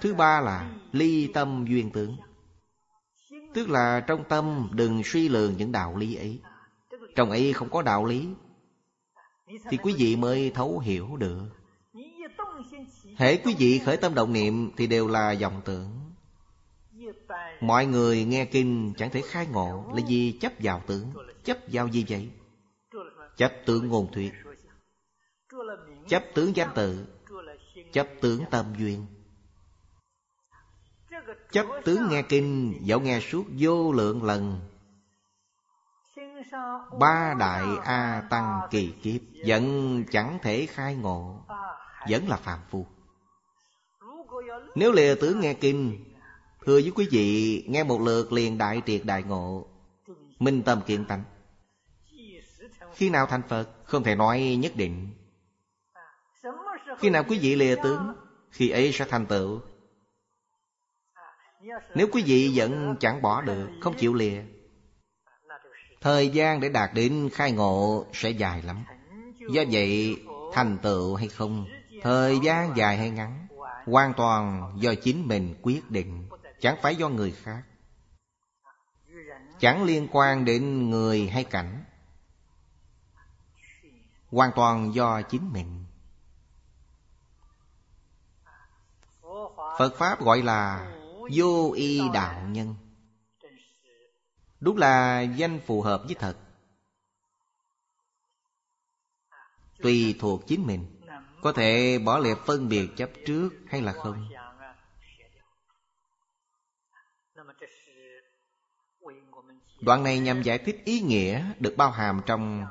Thứ 0.01 0.13
ba 0.13 0.41
là 0.41 0.75
ly 0.91 1.31
tâm 1.33 1.65
duyên 1.67 1.91
tướng 1.91 2.17
Tức 3.53 3.69
là 3.69 4.03
trong 4.07 4.23
tâm 4.29 4.69
đừng 4.71 5.01
suy 5.03 5.29
lường 5.29 5.57
những 5.57 5.71
đạo 5.71 5.97
lý 5.97 6.15
ấy. 6.15 6.39
Trong 7.15 7.29
ấy 7.29 7.53
không 7.53 7.69
có 7.69 7.81
đạo 7.81 8.05
lý 8.05 8.27
Thì 9.69 9.77
quý 9.77 9.93
vị 9.97 10.15
mới 10.15 10.51
thấu 10.55 10.79
hiểu 10.79 11.17
được. 11.17 11.49
Hễ 13.15 13.37
quý 13.37 13.55
vị 13.59 13.79
khởi 13.85 13.97
tâm 13.97 14.13
động 14.15 14.33
niệm 14.33 14.71
Thì 14.77 14.87
đều 14.87 15.07
là 15.07 15.31
dòng 15.31 15.61
tưởng. 15.65 15.89
Mọi 17.61 17.85
người 17.85 18.25
nghe 18.25 18.45
kinh 18.45 18.93
chẳng 18.97 19.09
thể 19.09 19.21
khai 19.21 19.47
ngộ 19.47 19.91
Là 19.95 20.01
vì 20.07 20.37
chấp 20.41 20.53
vào 20.59 20.81
tưởng, 20.87 21.05
Chấp 21.43 21.57
vào 21.67 21.87
gì 21.87 22.05
vậy? 22.09 22.29
Chấp 23.37 23.53
tưởng 23.65 23.87
ngôn 23.87 24.11
thuyết 24.11 24.33
Chấp 26.07 26.23
tướng 26.35 26.55
danh 26.55 26.69
tự 26.75 27.05
Chấp 27.91 28.07
tướng 28.21 28.43
tâm 28.51 28.65
duyên. 28.77 29.05
Chấp 31.51 31.65
tướng 31.85 32.09
nghe 32.09 32.21
kinh, 32.21 32.79
Dẫu 32.81 32.99
nghe 32.99 33.19
suốt 33.19 33.43
vô 33.59 33.91
lượng 33.91 34.23
lần. 34.23 34.59
Ba 36.99 37.35
đại 37.39 37.65
A 37.83 38.23
Tăng 38.29 38.61
kỳ 38.71 38.93
kiếp 39.03 39.21
Vẫn 39.47 40.03
chẳng 40.11 40.39
thể 40.41 40.65
khai 40.65 40.95
ngộ, 40.95 41.45
Vẫn 42.09 42.27
là 42.27 42.37
phàm 42.37 42.59
phu. 42.69 42.85
Nếu 44.75 44.91
lìa 44.91 45.15
tướng 45.15 45.39
nghe 45.39 45.53
kinh, 45.53 46.05
Thưa 46.65 46.73
với 46.73 46.91
quý 46.95 47.07
vị, 47.11 47.63
Nghe 47.67 47.83
một 47.83 48.01
lượt 48.01 48.33
liền 48.33 48.57
đại 48.57 48.81
triệt 48.85 49.01
đại 49.03 49.23
ngộ, 49.23 49.67
Minh 50.39 50.63
tâm 50.63 50.81
kiện 50.81 51.05
tánh. 51.05 51.23
Khi 52.93 53.09
nào 53.09 53.25
thành 53.25 53.41
Phật, 53.47 53.69
Không 53.83 54.03
thể 54.03 54.15
nói 54.15 54.57
nhất 54.59 54.71
định. 54.75 55.09
Khi 56.97 57.09
nào 57.09 57.23
quý 57.27 57.39
vị 57.41 57.55
lìa 57.55 57.75
tướng, 57.83 58.13
Khi 58.51 58.69
ấy 58.69 58.91
sẽ 58.93 59.05
thành 59.09 59.25
tựu 59.25 59.61
nếu 61.95 62.07
quý 62.11 62.23
vị 62.25 62.51
vẫn 62.55 62.95
chẳng 62.99 63.21
bỏ 63.21 63.41
được, 63.41 63.69
Không 63.81 63.95
chịu 63.97 64.13
lìa, 64.13 64.43
Thời 66.01 66.29
gian 66.29 66.59
để 66.59 66.69
đạt 66.69 66.93
đến 66.93 67.29
khai 67.33 67.51
ngộ 67.51 68.05
Sẽ 68.13 68.29
dài 68.29 68.61
lắm. 68.61 68.83
Do 69.51 69.63
vậy, 69.71 70.17
thành 70.53 70.77
tựu 70.77 71.15
hay 71.15 71.27
không, 71.27 71.65
Thời 72.01 72.39
gian 72.43 72.77
dài 72.77 72.97
hay 72.97 73.09
ngắn, 73.09 73.47
Hoàn 73.85 74.13
toàn 74.13 74.73
do 74.79 74.93
chính 75.03 75.27
mình 75.27 75.55
quyết 75.61 75.91
định, 75.91 76.29
Chẳng 76.59 76.77
phải 76.81 76.95
do 76.95 77.09
người 77.09 77.31
khác. 77.31 77.63
Chẳng 79.59 79.83
liên 79.83 80.07
quan 80.11 80.45
đến 80.45 80.89
người 80.89 81.27
hay 81.27 81.43
cảnh, 81.43 81.83
Hoàn 84.31 84.51
toàn 84.55 84.93
do 84.93 85.21
chính 85.21 85.53
mình. 85.53 85.85
Phật 89.77 89.95
Pháp 89.97 90.21
gọi 90.21 90.41
là 90.41 90.91
Vô 91.33 91.71
y 91.71 92.01
đạo 92.13 92.47
nhân. 92.47 92.75
Đúng 94.59 94.77
là 94.77 95.21
danh 95.21 95.59
phù 95.65 95.81
hợp 95.81 96.03
với 96.05 96.15
thật. 96.15 96.37
Tùy 99.81 100.15
thuộc 100.19 100.47
chính 100.47 100.67
mình, 100.67 100.85
Có 101.41 101.51
thể 101.51 101.99
bỏ 101.99 102.17
lệ 102.17 102.29
phân 102.45 102.69
biệt 102.69 102.89
chấp 102.97 103.09
trước 103.25 103.49
hay 103.67 103.81
là 103.81 103.93
không. 103.93 104.29
Đoạn 109.81 110.03
này 110.03 110.19
nhằm 110.19 110.41
giải 110.41 110.57
thích 110.57 110.81
ý 110.85 111.01
nghĩa 111.01 111.53
Được 111.59 111.73
bao 111.77 111.91
hàm 111.91 112.21
trong 112.25 112.65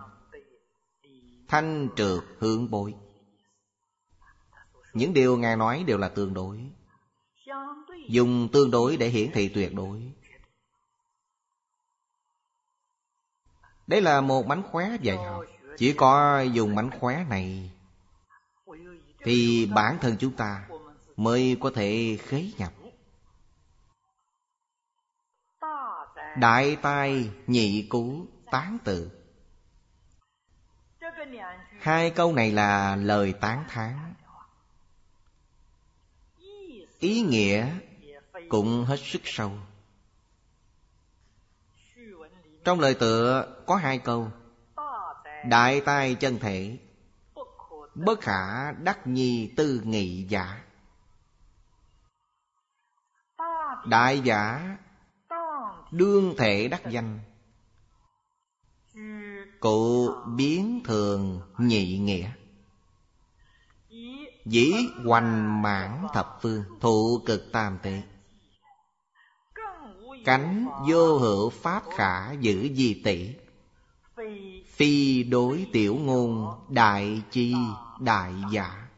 Thanh 1.48 1.88
trượt 1.96 2.24
hưởng 2.38 2.70
bội. 2.70 2.94
Những 4.92 5.14
điều 5.14 5.36
Ngài 5.36 5.56
nói 5.56 5.84
đều 5.86 5.98
là 5.98 6.08
tương 6.08 6.34
đối. 6.34 6.70
Dùng 8.08 8.48
tương 8.52 8.70
đối 8.70 8.96
để 8.96 9.08
hiển 9.08 9.30
thị 9.32 9.48
tuyệt 9.48 9.74
đối. 9.74 10.12
Đây 13.86 14.00
là 14.02 14.20
một 14.20 14.46
mánh 14.46 14.62
khóe 14.62 14.96
dạy 15.00 15.16
học 15.16 15.44
Chỉ 15.76 15.92
có 15.92 16.40
dùng 16.40 16.74
mánh 16.74 16.90
khóe 17.00 17.24
này 17.30 17.70
Thì 19.18 19.66
bản 19.74 19.98
thân 20.00 20.16
chúng 20.18 20.32
ta 20.32 20.68
Mới 21.16 21.56
có 21.60 21.70
thể 21.74 22.18
khế 22.22 22.50
nhập. 22.58 22.72
Đại 26.36 26.76
tai 26.82 27.30
nhị 27.46 27.86
cú 27.88 28.26
tán 28.50 28.78
tự 28.84 29.10
Hai 31.80 32.10
câu 32.10 32.32
này 32.32 32.52
là 32.52 32.96
lời 32.96 33.34
tán 33.40 33.64
thán. 33.68 34.14
Ý 36.98 37.20
nghĩa 37.20 37.66
cũng 38.48 38.84
hết 38.84 39.00
sức 39.02 39.22
sâu. 39.24 39.52
Trong 42.64 42.80
lời 42.80 42.94
tựa 42.94 43.56
có 43.66 43.76
hai 43.76 43.98
câu. 43.98 44.30
Đại 45.48 45.80
tai 45.80 46.14
chân 46.14 46.38
thể, 46.38 46.78
Bất 47.94 48.20
khả 48.20 48.72
đắc 48.72 49.06
nhi 49.06 49.52
tư 49.56 49.80
nghị 49.84 50.26
giả. 50.28 50.64
Đại 53.86 54.20
giả, 54.20 54.76
Đương 55.90 56.34
thể 56.38 56.68
đắc 56.68 56.82
danh. 56.90 57.20
Cụ 59.60 60.10
biến 60.36 60.80
thường 60.84 61.40
nhị 61.58 61.98
nghĩa. 61.98 62.30
Dĩ 64.48 64.72
hoành 65.04 65.62
mãn 65.62 66.06
thập 66.14 66.38
phương, 66.42 66.64
Thụ 66.80 67.22
cực 67.26 67.52
tam 67.52 67.78
tế. 67.82 68.02
Cánh 70.24 70.66
vô 70.88 71.18
hữu 71.18 71.50
pháp 71.50 71.82
khả 71.96 72.32
giữ 72.32 72.68
di 72.74 73.00
tỷ. 73.04 73.34
Phi 74.66 75.22
đối 75.22 75.66
tiểu 75.72 75.96
ngôn, 75.96 76.60
đại 76.68 77.22
chi, 77.30 77.54
đại 78.00 78.32
giả. 78.52 78.88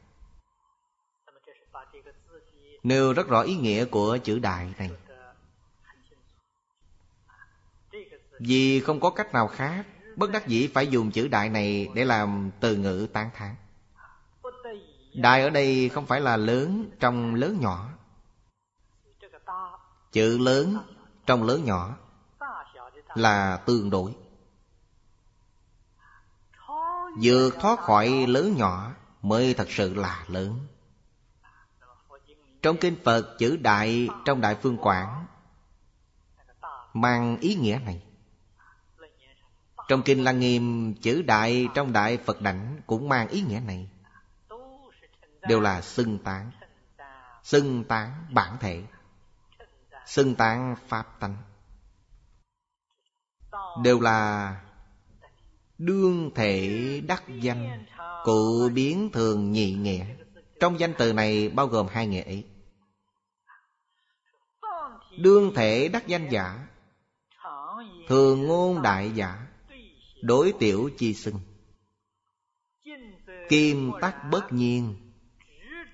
Nêu 2.82 3.12
rất 3.12 3.28
rõ 3.28 3.42
ý 3.42 3.54
nghĩa 3.56 3.84
của 3.84 4.18
chữ 4.24 4.38
đại 4.38 4.74
này. 4.78 4.90
Vì 8.38 8.80
không 8.80 9.00
có 9.00 9.10
cách 9.10 9.32
nào 9.32 9.48
khác, 9.48 9.86
Bất 10.16 10.30
đắc 10.30 10.46
dĩ 10.46 10.66
phải 10.66 10.86
dùng 10.86 11.10
chữ 11.10 11.28
đại 11.28 11.48
này 11.48 11.88
Để 11.94 12.04
làm 12.04 12.50
từ 12.60 12.76
ngữ 12.76 13.06
tán 13.12 13.30
thán. 13.34 13.54
Đại 15.14 15.42
ở 15.42 15.50
đây 15.50 15.88
không 15.88 16.06
phải 16.06 16.20
là 16.20 16.36
lớn 16.36 16.90
trong 17.00 17.34
lớn 17.34 17.60
nhỏ. 17.60 17.88
Chữ 20.12 20.38
lớn 20.38 20.78
trong 21.26 21.42
lớn 21.42 21.64
nhỏ 21.64 21.96
Là 23.14 23.56
tương 23.56 23.90
đối. 23.90 24.14
Vượt 27.22 27.54
thoát 27.60 27.78
khỏi 27.78 28.26
lớn 28.26 28.54
nhỏ 28.56 28.92
Mới 29.22 29.54
thật 29.54 29.70
sự 29.70 29.94
là 29.94 30.24
lớn. 30.28 30.66
Trong 32.62 32.76
kinh 32.76 32.96
Phật, 33.04 33.36
chữ 33.38 33.56
đại 33.56 34.08
Trong 34.24 34.40
Đại 34.40 34.56
Phương 34.62 34.76
Quảng 34.76 35.26
Mang 36.94 37.36
ý 37.40 37.54
nghĩa 37.54 37.80
này. 37.84 38.02
Trong 39.88 40.02
kinh 40.02 40.24
Lăng 40.24 40.40
Nghiêm, 40.40 40.94
Chữ 40.94 41.22
đại 41.22 41.68
trong 41.74 41.92
Đại 41.92 42.16
Phật 42.16 42.40
Đảnh 42.40 42.80
Cũng 42.86 43.08
mang 43.08 43.28
ý 43.28 43.42
nghĩa 43.42 43.60
này. 43.66 43.88
Đều 45.42 45.60
là 45.60 45.80
xưng 45.80 46.18
tán. 46.18 46.50
Xưng 47.42 47.84
tán 47.84 48.26
bản 48.30 48.56
thể. 48.60 48.82
Xưng 50.06 50.34
tán 50.34 50.76
Pháp 50.88 51.20
tánh. 51.20 51.36
Đều 53.82 54.00
là 54.00 54.60
Đương 55.78 56.30
thể 56.34 57.02
đắc 57.08 57.22
danh 57.28 57.86
Cụ 58.24 58.68
biến 58.74 59.10
thường 59.12 59.52
nhị 59.52 59.72
nghĩa. 59.72 60.06
Trong 60.60 60.80
danh 60.80 60.92
từ 60.98 61.12
này 61.12 61.48
bao 61.48 61.66
gồm 61.66 61.86
hai 61.90 62.06
nghĩa 62.06 62.22
ấy 62.22 62.46
Đương 65.18 65.52
thể 65.54 65.88
đắc 65.88 66.06
danh 66.06 66.28
giả, 66.30 66.66
Thường 68.08 68.46
ngôn 68.46 68.82
đại 68.82 69.12
giả, 69.14 69.46
Đối 70.22 70.52
tiểu 70.58 70.90
chi 70.98 71.14
xưng. 71.14 71.40
Kim 73.48 73.92
tắc 74.00 74.30
bất 74.30 74.52
nhiên 74.52 75.09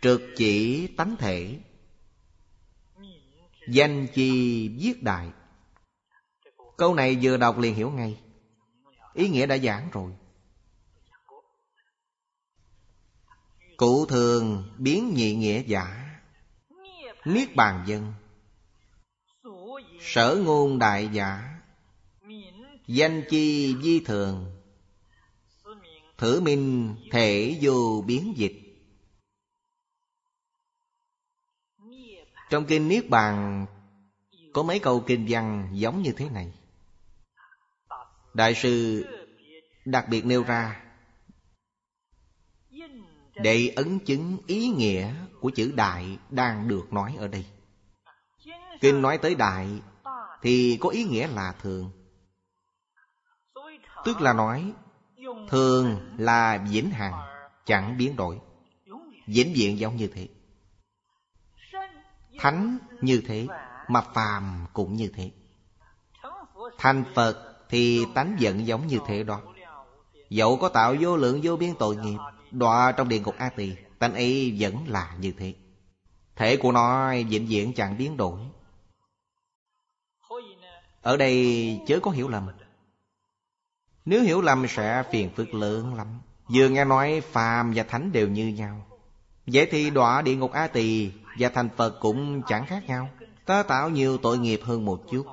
Trực 0.02 0.22
chỉ 0.36 0.86
tánh 0.86 1.16
thể. 1.16 1.58
Danh 3.68 4.06
chi 4.14 4.68
viết 4.68 5.02
đại 5.02 5.30
Câu 6.76 6.94
này 6.94 7.18
vừa 7.22 7.36
đọc 7.36 7.58
liền 7.58 7.74
hiểu 7.74 7.90
ngay. 7.90 8.18
Ý 9.14 9.28
nghĩa 9.28 9.46
đã 9.46 9.58
giảng 9.58 9.88
rồi. 9.92 10.12
Cụ 13.76 14.06
thường 14.06 14.74
biến 14.78 15.14
nhị 15.14 15.34
nghĩa 15.34 15.62
giả, 15.62 16.02
Niết 17.24 17.56
bàn 17.56 17.84
dân. 17.86 18.12
Sở 20.00 20.42
ngôn 20.44 20.78
đại 20.78 21.08
giả, 21.12 21.56
Danh 22.86 23.22
chi 23.30 23.76
di 23.82 24.00
thường. 24.00 24.52
Thử 26.18 26.40
minh 26.40 26.96
thể 27.10 27.58
vô 27.60 28.04
biến 28.06 28.34
dịch. 28.36 28.65
Trong 32.50 32.64
kinh 32.64 32.88
Niết 32.88 33.10
Bàn 33.10 33.66
Có 34.52 34.62
mấy 34.62 34.78
câu 34.78 35.00
kinh 35.06 35.26
văn 35.28 35.68
giống 35.72 36.02
như 36.02 36.12
thế 36.16 36.28
này. 36.30 36.52
Đại 38.34 38.54
sư 38.54 39.04
đặc 39.84 40.06
biệt 40.10 40.24
nêu 40.24 40.42
ra, 40.42 40.82
Để 43.34 43.72
ấn 43.76 43.98
chứng 43.98 44.38
ý 44.46 44.68
nghĩa 44.68 45.14
của 45.40 45.50
chữ 45.50 45.72
đại 45.76 46.18
đang 46.30 46.68
được 46.68 46.92
nói 46.92 47.14
ở 47.18 47.28
đây. 47.28 47.46
Kinh 48.80 49.02
nói 49.02 49.18
tới 49.18 49.34
đại 49.34 49.68
Thì 50.42 50.78
có 50.80 50.88
ý 50.88 51.04
nghĩa 51.04 51.26
là 51.26 51.54
thường. 51.62 51.90
Tức 54.04 54.20
là 54.20 54.32
nói, 54.32 54.72
Thường 55.48 56.14
là 56.18 56.66
vĩnh 56.70 56.90
hằng, 56.90 57.14
Chẳng 57.66 57.98
biến 57.98 58.16
đổi. 58.16 58.40
Vĩnh 59.26 59.52
viễn 59.56 59.78
giống 59.78 59.96
như 59.96 60.06
thế. 60.06 60.28
Thánh 62.38 62.78
như 63.00 63.22
thế, 63.26 63.46
Mà 63.88 64.00
phàm 64.00 64.66
cũng 64.72 64.96
như 64.96 65.10
thế. 65.14 65.30
Thành 66.78 67.04
Phật 67.14 67.56
thì 67.68 68.04
tánh 68.14 68.36
giận 68.38 68.66
giống 68.66 68.86
như 68.86 68.98
thế 69.06 69.22
đó. 69.22 69.40
Dẫu 70.30 70.56
có 70.56 70.68
tạo 70.68 70.94
vô 71.00 71.16
lượng 71.16 71.40
vô 71.42 71.56
biên 71.56 71.74
tội 71.78 71.96
nghiệp, 71.96 72.18
Đọa 72.50 72.92
trong 72.92 73.08
địa 73.08 73.20
ngục 73.20 73.34
A 73.38 73.48
Tỳ, 73.48 73.76
Tánh 73.98 74.14
ấy 74.14 74.56
vẫn 74.58 74.88
là 74.88 75.16
như 75.20 75.32
thế. 75.38 75.54
Thể 76.36 76.56
của 76.56 76.72
nó 76.72 77.10
vĩnh 77.28 77.46
viễn 77.46 77.72
chẳng 77.72 77.98
biến 77.98 78.16
đổi. 78.16 78.40
Ở 81.02 81.16
đây 81.16 81.80
chớ 81.86 82.00
có 82.02 82.10
hiểu 82.10 82.28
lầm. 82.28 82.48
Nếu 84.04 84.22
hiểu 84.22 84.40
lầm 84.40 84.66
sẽ 84.68 85.02
phiền 85.12 85.30
phức 85.36 85.54
lớn 85.54 85.94
lắm. 85.94 86.06
Vừa 86.48 86.68
nghe 86.68 86.84
nói 86.84 87.22
phàm 87.32 87.72
và 87.74 87.82
thánh 87.82 88.12
đều 88.12 88.28
như 88.28 88.48
nhau. 88.48 88.86
Vậy 89.46 89.68
thì 89.70 89.90
đọa 89.90 90.22
địa 90.22 90.34
ngục 90.34 90.52
A 90.52 90.66
Tỳ 90.66 91.10
và 91.38 91.48
thành 91.48 91.68
Phật 91.76 92.00
cũng 92.00 92.42
chẳng 92.48 92.66
khác 92.66 92.84
nhau. 92.86 93.08
Ta 93.44 93.62
tạo 93.62 93.90
nhiều 93.90 94.18
tội 94.18 94.38
nghiệp 94.38 94.60
hơn 94.62 94.84
một 94.84 95.02
chút, 95.10 95.26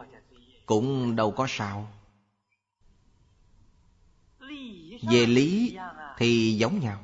Cũng 0.65 1.15
đâu 1.15 1.31
có 1.31 1.45
sao. 1.49 1.87
Về 5.11 5.25
lý 5.25 5.77
thì 6.17 6.53
giống 6.57 6.79
nhau, 6.79 6.99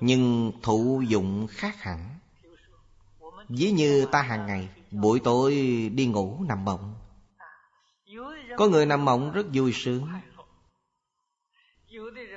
nhưng 0.00 0.52
thụ 0.62 1.02
dụng 1.08 1.46
khác 1.50 1.82
hẳn. 1.82 2.18
Ví 3.48 3.70
như 3.70 4.06
ta 4.12 4.22
hàng 4.22 4.46
ngày, 4.46 4.68
buổi 4.90 5.20
tối 5.20 5.52
đi 5.94 6.06
ngủ 6.06 6.44
nằm 6.48 6.64
mộng. 6.64 6.94
Có 8.56 8.68
người 8.68 8.86
nằm 8.86 9.04
mộng 9.04 9.32
rất 9.32 9.46
vui 9.52 9.72
sướng. 9.72 10.08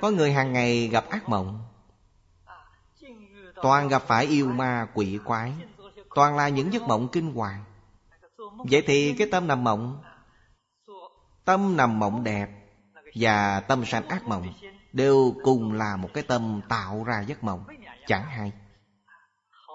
Có 0.00 0.10
người 0.10 0.32
hàng 0.32 0.52
ngày 0.52 0.88
gặp 0.88 1.08
ác 1.08 1.28
mộng 1.28 1.71
toàn 3.62 3.88
gặp 3.88 4.02
phải 4.06 4.26
yêu 4.26 4.46
ma, 4.46 4.86
quỷ 4.94 5.18
quái. 5.24 5.52
Toàn 6.14 6.36
là 6.36 6.48
những 6.48 6.72
giấc 6.72 6.82
mộng 6.82 7.08
kinh 7.12 7.34
hoàng. 7.34 7.64
Vậy 8.70 8.82
thì 8.86 9.14
cái 9.18 9.28
tâm 9.30 9.46
nằm 9.46 9.64
mộng, 9.64 10.02
tâm 11.44 11.76
nằm 11.76 11.98
mộng 11.98 12.24
đẹp 12.24 12.48
và 13.14 13.60
tâm 13.60 13.84
sanh 13.84 14.08
ác 14.08 14.26
mộng 14.26 14.54
đều 14.92 15.34
cùng 15.44 15.72
là 15.72 15.96
một 15.96 16.08
cái 16.14 16.24
tâm 16.24 16.60
tạo 16.68 17.04
ra 17.04 17.20
giấc 17.20 17.44
mộng, 17.44 17.64
chẳng 18.06 18.24
hay. 18.24 18.52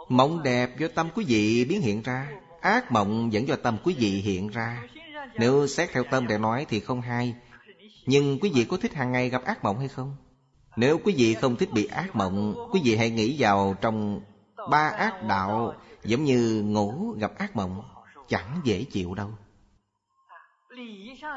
Mộng 0.09 0.43
đẹp 0.43 0.77
do 0.79 0.87
tâm 0.95 1.09
quý 1.15 1.25
vị 1.27 1.65
biến 1.65 1.81
hiện 1.81 2.01
ra, 2.01 2.29
ác 2.61 2.91
mộng 2.91 3.29
vẫn 3.33 3.47
do 3.47 3.55
tâm 3.55 3.77
quý 3.83 3.95
vị 3.99 4.09
hiện 4.09 4.47
ra. 4.47 4.83
Nếu 5.33 5.67
xét 5.67 5.89
theo 5.93 6.03
tâm 6.11 6.27
để 6.27 6.37
nói 6.37 6.65
thì 6.69 6.79
không 6.79 7.01
hay. 7.01 7.35
Nhưng 8.05 8.39
quý 8.39 8.51
vị 8.53 8.65
có 8.65 8.77
thích 8.77 8.93
hàng 8.93 9.11
ngày 9.11 9.29
gặp 9.29 9.43
ác 9.43 9.63
mộng 9.63 9.79
hay 9.79 9.87
không? 9.87 10.15
Nếu 10.77 10.99
quý 11.03 11.13
vị 11.17 11.33
không 11.33 11.55
thích 11.55 11.69
bị 11.73 11.85
ác 11.85 12.15
mộng, 12.15 12.55
quý 12.71 12.81
vị 12.83 12.95
hãy 12.95 13.09
nghĩ 13.09 13.35
vào 13.39 13.75
trong 13.81 14.21
ba 14.69 14.89
ác 14.89 15.23
đạo 15.23 15.73
giống 16.03 16.23
như 16.23 16.63
ngủ 16.65 17.15
gặp 17.17 17.31
ác 17.37 17.55
mộng, 17.55 17.83
chẳng 18.27 18.61
dễ 18.63 18.83
chịu 18.83 19.13
đâu. 19.13 19.31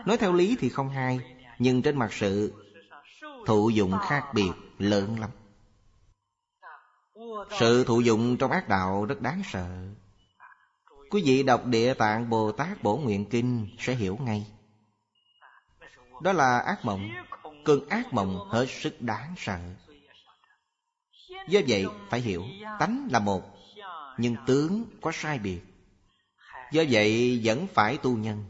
Nói 0.07 0.17
theo 0.17 0.33
lý 0.33 0.57
thì 0.61 0.69
không 0.69 0.89
hay, 0.89 1.21
nhưng 1.59 1.83
trên 1.83 1.99
mặt 1.99 2.13
sự 2.13 2.53
thụ 3.47 3.71
dụng 3.71 3.93
khác 4.09 4.25
biệt 4.35 4.53
lớn 4.79 5.21
lắm. 5.21 5.31
Sự 7.59 7.85
thụ 7.85 8.01
dụng 8.01 8.37
trong 8.37 8.51
ác 8.51 8.69
đạo 8.69 9.05
rất 9.05 9.21
đáng 9.21 9.43
sợ. 9.45 9.69
Quý 11.11 11.23
vị 11.25 11.43
đọc 11.43 11.67
địa 11.67 11.95
tạng 11.95 12.31
bồ 12.31 12.53
tát 12.53 12.83
bổ 12.83 12.97
nguyện 12.97 13.25
kinh 13.31 13.69
sẽ 13.79 13.95
hiểu 13.95 14.19
ngay. 14.21 14.47
Đó 16.23 16.33
là 16.33 16.59
ác 16.59 16.85
mộng 16.85 17.11
cơn 17.65 17.89
ác 17.89 18.13
mộng 18.13 18.49
hết 18.49 18.67
sức 18.69 19.03
đáng 19.03 19.35
sợ. 19.37 19.61
Do 21.49 21.61
vậy, 21.69 21.87
phải 22.11 22.21
hiểu, 22.21 22.45
tánh 22.79 23.09
là 23.13 23.19
một, 23.19 23.43
nhưng 24.19 24.37
tướng 24.47 24.85
có 25.01 25.13
sai 25.13 25.39
biệt. 25.39 25.61
Do 26.73 26.83
vậy, 26.91 27.41
vẫn 27.45 27.67
phải 27.75 27.97
tu 27.97 28.17
nhân. 28.17 28.45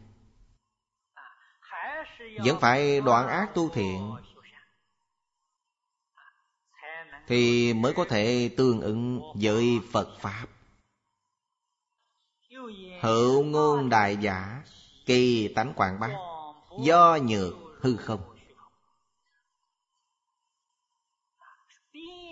Vẫn 2.45 2.61
phải 2.61 3.01
đoạn 3.01 3.29
ác 3.29 3.51
tu 3.55 3.69
thiện. 3.69 4.13
Thì 7.27 7.75
mới 7.75 7.93
có 7.95 8.05
thể 8.05 8.51
tương 8.57 8.81
ứng 8.81 9.21
với 9.35 9.81
phật 9.93 10.19
pháp. 10.21 10.47
Hữu 13.01 13.45
ngôn 13.45 13.89
đại 13.89 14.17
giả, 14.17 14.63
kỳ 15.07 15.49
tánh 15.49 15.73
quảng 15.77 16.01
bác 16.01 16.13
do 16.85 17.19
nhược 17.29 17.55
hư 17.81 17.97
không. 17.97 18.40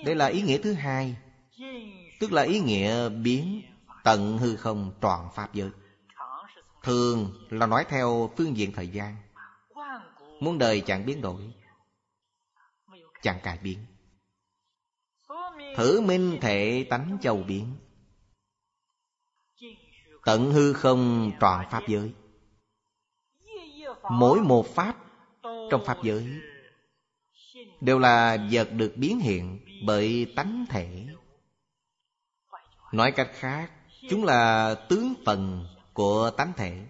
Đây 0.04 0.14
là 0.14 0.26
ý 0.26 0.42
nghĩa 0.42 0.58
thứ 0.58 0.72
hai, 0.72 1.16
tức 2.20 2.32
là 2.32 2.42
ý 2.42 2.60
nghĩa 2.60 3.08
biến 3.08 3.62
tận 4.04 4.38
hư 4.38 4.56
không 4.56 4.92
toàn 5.00 5.28
pháp 5.34 5.54
giới. 5.54 5.70
Thường 6.82 7.46
là 7.50 7.66
nói 7.66 7.84
theo 7.88 8.30
phương 8.36 8.56
diện 8.56 8.72
thời 8.72 8.88
gian. 8.88 9.16
Muôn 10.40 10.58
đời 10.58 10.80
chẳng 10.80 11.06
biến 11.06 11.20
đổi, 11.20 11.42
chẳng 13.22 13.40
cải 13.42 13.58
biến. 13.58 13.78
Thử 15.76 16.00
minh 16.00 16.38
thể 16.40 16.86
tánh 16.90 17.18
châu 17.22 17.36
biến, 17.36 17.76
tận 20.24 20.52
hư 20.52 20.72
không 20.72 21.32
toàn 21.40 21.70
pháp 21.70 21.82
giới. 21.88 22.12
Mỗi 24.10 24.40
một 24.40 24.66
pháp 24.66 24.96
trong 25.70 25.84
pháp 25.84 25.98
giới 26.02 26.28
đều 27.80 27.98
là 27.98 28.48
vật 28.50 28.68
được 28.72 28.92
biến 28.96 29.18
hiện 29.18 29.58
bởi 29.82 30.32
tánh 30.36 30.66
thể. 30.68 31.06
Nói 32.92 33.12
cách 33.12 33.30
khác, 33.32 33.70
chúng 34.10 34.24
là 34.24 34.74
tướng 34.88 35.14
phần 35.24 35.66
của 35.92 36.30
tánh 36.30 36.52
thể. 36.56 36.86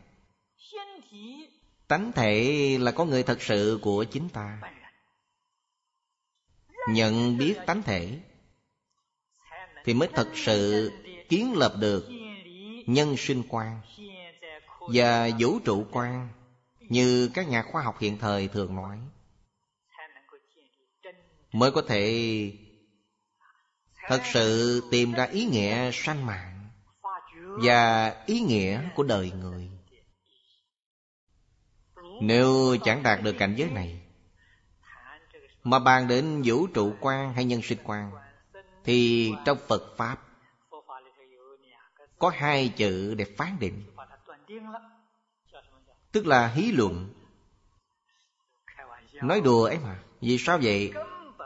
Tánh 1.88 2.12
thể 2.12 2.77
là 2.81 2.90
có 2.90 3.05
người 3.05 3.22
thật 3.22 3.42
sự 3.42 3.79
của 3.83 4.05
chính 4.05 4.29
ta. 4.29 4.61
Nhận 6.88 7.38
biết 7.38 7.55
tánh 7.66 7.83
thể 7.83 8.18
thì 9.85 9.94
mới 9.94 10.09
thật 10.12 10.29
sự 10.35 10.92
kiến 11.29 11.55
lập 11.57 11.74
được 11.79 12.09
nhân 12.87 13.16
sinh 13.16 13.42
quan 13.48 13.81
và 14.92 15.29
vũ 15.38 15.59
trụ 15.64 15.87
quan 15.90 16.29
như 16.81 17.31
các 17.35 17.48
nhà 17.48 17.62
khoa 17.62 17.83
học 17.83 17.98
hiện 18.01 18.18
thời 18.18 18.48
thường 18.48 18.74
nói. 18.74 18.98
Mới 21.53 21.70
có 21.70 21.83
thể 21.83 22.53
thật 24.09 24.21
sự 24.25 24.81
tìm 24.90 25.12
ra 25.12 25.25
ý 25.25 25.44
nghĩa 25.44 25.90
sanh 25.92 26.27
mạng 26.27 26.68
và 27.62 28.11
ý 28.27 28.40
nghĩa 28.40 28.83
của 28.94 29.03
đời 29.03 29.31
người. 29.31 29.71
Nếu 32.23 32.77
chẳng 32.85 33.03
đạt 33.03 33.23
được 33.23 33.33
cảnh 33.38 33.55
giới 33.57 33.71
này, 33.71 34.01
mà 35.64 35.79
bàn 35.79 36.09
đến 36.09 36.42
vũ 36.44 36.66
trụ 36.66 36.94
quan 37.01 37.35
hay 37.35 37.44
nhân 37.44 37.62
sinh 37.62 37.79
quan, 37.85 38.11
thì 38.85 39.31
trong 39.44 39.59
phật 39.68 39.83
pháp 39.97 40.23
có 42.18 42.33
hai 42.35 42.68
chữ 42.68 43.14
để 43.14 43.25
phán 43.37 43.57
định. 43.61 43.85
Tức 46.12 46.27
là 46.27 46.47
hí 46.47 46.73
luận. 46.73 47.14
Nói 49.23 49.40
đùa 49.40 49.64
ấy 49.64 49.79
mà, 49.79 49.99
vì 50.21 50.38
sao 50.38 50.59
vậy? 50.62 50.92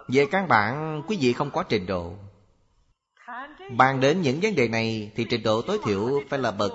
Về 0.09 0.27
căn 0.31 0.49
bản, 0.49 1.03
quý 1.09 1.19
vị 1.21 1.33
không 1.33 1.51
có 1.51 1.63
trình 1.63 1.87
độ. 1.87 2.17
Bàn 3.77 4.01
đến 4.01 4.23
những 4.23 4.41
vấn 4.43 4.55
đề 4.55 4.69
này 4.69 5.13
Thì 5.15 5.27
trình 5.31 5.43
độ 5.43 5.63
tối 5.63 5.79
thiểu 5.85 6.21
phải 6.31 6.39
là 6.39 6.51
bậc 6.51 6.73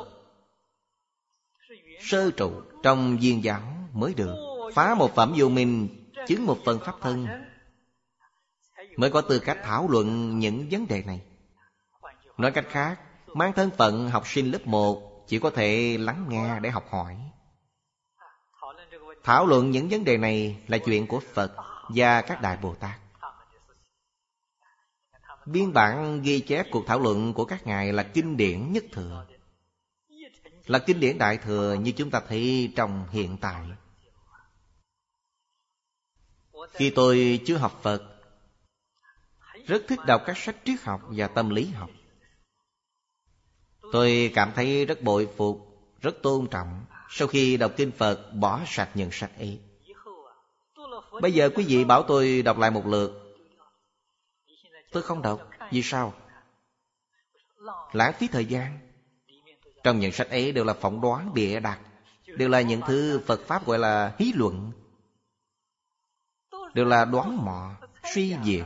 Sơ 2.02 2.32
trụ 2.32 2.52
trong 2.84 3.18
viên 3.22 3.44
giáo 3.44 3.62
mới 3.94 4.14
được. 4.14 4.36
Phá 4.76 4.96
một 4.96 5.16
phẩm 5.16 5.34
vô 5.38 5.50
minh, 5.50 5.88
Chứng 6.28 6.46
một 6.46 6.58
phần 6.66 6.80
pháp 6.86 6.96
thân, 7.02 7.28
Mới 8.98 9.10
có 9.10 9.22
tư 9.22 9.40
cách 9.40 9.58
thảo 9.64 9.88
luận 9.90 10.40
những 10.40 10.68
vấn 10.72 10.88
đề 10.88 11.04
này. 11.04 11.22
Nói 12.38 12.52
cách 12.52 12.66
khác, 12.70 13.00
Mang 13.28 13.54
thân 13.54 13.70
phận 13.78 14.10
học 14.10 14.28
sinh 14.28 14.52
lớp 14.52 14.68
1 14.68 15.26
Chỉ 15.28 15.40
có 15.40 15.50
thể 15.50 15.98
lắng 16.00 16.26
nghe 16.30 16.60
để 16.60 16.70
học 16.70 16.86
hỏi. 16.90 17.18
Thảo 19.24 19.46
luận 19.46 19.72
những 19.72 19.90
vấn 19.90 20.04
đề 20.04 20.18
này 20.18 20.58
là 20.68 20.78
chuyện 20.78 21.08
của 21.08 21.20
Phật 21.34 21.56
và 21.90 22.22
các 22.22 22.42
Đại 22.42 22.58
Bồ 22.62 22.76
Tát. 22.76 23.00
Biên 25.52 25.74
bản 25.74 26.22
ghi 26.22 26.40
chép 26.40 26.68
cuộc 26.72 26.88
thảo 26.88 27.00
luận 27.00 27.34
của 27.34 27.46
các 27.46 27.68
ngài 27.68 27.94
là 27.94 28.04
kinh 28.04 28.38
điển 28.38 28.74
nhất 28.74 28.84
thừa. 28.92 29.26
Là 30.66 30.80
kinh 30.80 31.00
điển 31.00 31.18
đại 31.18 31.38
thừa 31.38 31.74
như 31.82 31.92
chúng 31.92 32.10
ta 32.10 32.22
thấy 32.28 32.74
trong 32.76 33.08
hiện 33.12 33.38
tại. 33.42 33.66
Khi 36.74 36.90
tôi 36.90 37.40
chưa 37.46 37.58
học 37.58 37.80
Phật 37.82 38.04
Rất 39.66 39.84
thích 39.88 40.00
đọc 40.08 40.22
các 40.26 40.38
sách 40.38 40.56
triết 40.66 40.82
học 40.82 41.02
và 41.10 41.28
tâm 41.28 41.50
lý 41.50 41.66
học. 41.66 41.90
Tôi 43.92 44.32
cảm 44.36 44.52
thấy 44.56 44.86
rất 44.86 45.02
bội 45.02 45.28
phục, 45.38 45.82
rất 46.02 46.22
tôn 46.22 46.48
trọng 46.52 46.86
Sau 47.10 47.28
khi 47.28 47.58
đọc 47.58 47.72
kinh 47.78 47.92
Phật 47.92 48.34
bỏ 48.34 48.62
sạch 48.68 48.90
những 48.94 49.10
sách 49.12 49.32
ấy. 49.38 49.60
Bây 51.22 51.32
giờ 51.32 51.50
quý 51.56 51.66
vị 51.68 51.86
bảo 51.86 52.04
tôi 52.04 52.42
đọc 52.42 52.58
lại 52.58 52.72
một 52.72 52.86
lượt. 52.86 53.27
Tôi 54.92 55.04
không 55.04 55.22
đọc. 55.22 55.50
Vì 55.72 55.82
sao? 55.84 56.14
Lãng 57.92 58.14
phí 58.14 58.28
thời 58.28 58.46
gian. 58.46 58.80
Trong 59.84 60.00
những 60.00 60.12
sách 60.12 60.30
ấy 60.30 60.52
đều 60.52 60.64
là 60.64 60.74
phỏng 60.74 61.02
đoán 61.02 61.34
bịa 61.34 61.60
đặt, 61.60 61.80
Đều 62.26 62.50
là 62.50 62.62
những 62.62 62.82
thứ 62.88 63.22
Phật 63.26 63.42
Pháp 63.48 63.66
gọi 63.66 63.80
là 63.80 64.16
hí 64.20 64.32
luận, 64.36 64.72
Đều 66.74 66.86
là 66.86 67.06
đoán 67.06 67.46
mò, 67.46 67.72
Suy 68.14 68.36
diễn. 68.44 68.66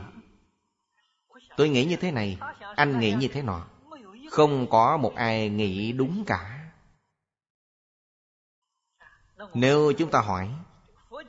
Tôi 1.56 1.68
nghĩ 1.68 1.84
như 1.84 1.96
thế 1.96 2.10
này, 2.10 2.38
Anh 2.76 3.00
nghĩ 3.00 3.14
như 3.20 3.28
thế 3.28 3.42
nọ. 3.42 3.66
Không 4.30 4.66
có 4.70 4.96
một 4.96 5.14
ai 5.14 5.48
nghĩ 5.48 5.92
đúng 5.92 6.24
cả. 6.26 6.70
Nếu 9.54 9.92
chúng 9.98 10.10
ta 10.10 10.20
hỏi, 10.20 10.48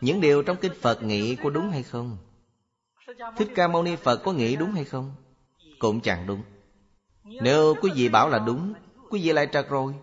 Những 0.02 0.22
điều 0.22 0.44
trong 0.44 0.58
kinh 0.62 0.74
Phật 0.82 1.04
nghĩ 1.04 1.36
có 1.36 1.50
đúng 1.50 1.70
hay 1.70 1.84
không? 1.84 2.18
Thích 3.38 3.50
Ca 3.56 3.68
Mâu 3.68 3.84
Ni 3.84 3.96
Phật 3.96 4.18
có 4.24 4.32
nghĩ 4.32 4.56
đúng 4.56 4.72
hay 4.72 4.86
không? 4.86 5.16
Cũng 5.80 6.02
chẳng 6.02 6.28
đúng. 6.28 6.44
Nếu 7.24 7.76
quý 7.82 7.92
vị 7.96 8.10
bảo 8.10 8.30
là 8.30 8.40
đúng, 8.40 8.74
Quý 9.14 9.22
vị 9.24 9.34
lại 9.34 9.48
trật 9.54 9.70
rồi. 9.70 9.94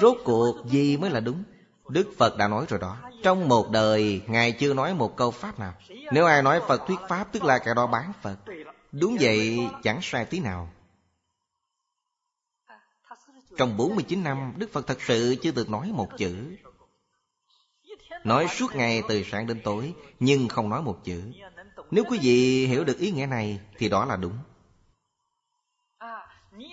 Rốt 0.00 0.18
cuộc 0.24 0.66
gì 0.66 0.96
mới 0.96 1.10
là 1.10 1.20
đúng? 1.20 1.42
Đức 1.88 2.08
Phật 2.18 2.36
đã 2.36 2.48
nói 2.48 2.66
rồi 2.68 2.80
đó. 2.80 2.96
Trong 3.22 3.48
một 3.48 3.70
đời, 3.70 4.22
Ngài 4.26 4.52
chưa 4.52 4.74
nói 4.74 4.94
một 4.94 5.16
câu 5.16 5.30
Pháp 5.30 5.58
nào. 5.58 5.74
Nếu 6.12 6.26
ai 6.26 6.42
nói 6.42 6.60
Phật 6.68 6.86
thuyết 6.86 6.98
Pháp, 7.08 7.32
Tức 7.32 7.44
là 7.44 7.58
kẻ 7.58 7.74
đó 7.74 7.86
bán 7.86 8.12
Phật. 8.22 8.36
Đúng 8.92 9.16
vậy, 9.20 9.68
chẳng 9.82 9.98
sai 10.02 10.24
tí 10.24 10.40
nào. 10.40 10.70
Trong 13.56 13.76
49 13.76 14.24
năm, 14.24 14.52
Đức 14.56 14.72
Phật 14.72 14.86
thật 14.86 15.02
sự 15.02 15.36
chưa 15.42 15.50
được 15.50 15.70
nói 15.70 15.90
một 15.94 16.08
chữ. 16.18 16.56
Nói 18.24 18.48
suốt 18.48 18.74
ngày 18.74 19.02
từ 19.08 19.22
sáng 19.22 19.46
đến 19.46 19.60
tối, 19.64 19.94
Nhưng 20.20 20.48
không 20.48 20.68
nói 20.68 20.82
một 20.82 21.04
chữ. 21.04 21.22
Nếu 21.90 22.04
quý 22.04 22.18
vị 22.22 22.66
hiểu 22.66 22.84
được 22.84 22.98
ý 22.98 23.10
nghĩa 23.10 23.26
này, 23.26 23.60
Thì 23.78 23.88
đó 23.88 24.04
là 24.04 24.16
đúng. 24.16 24.38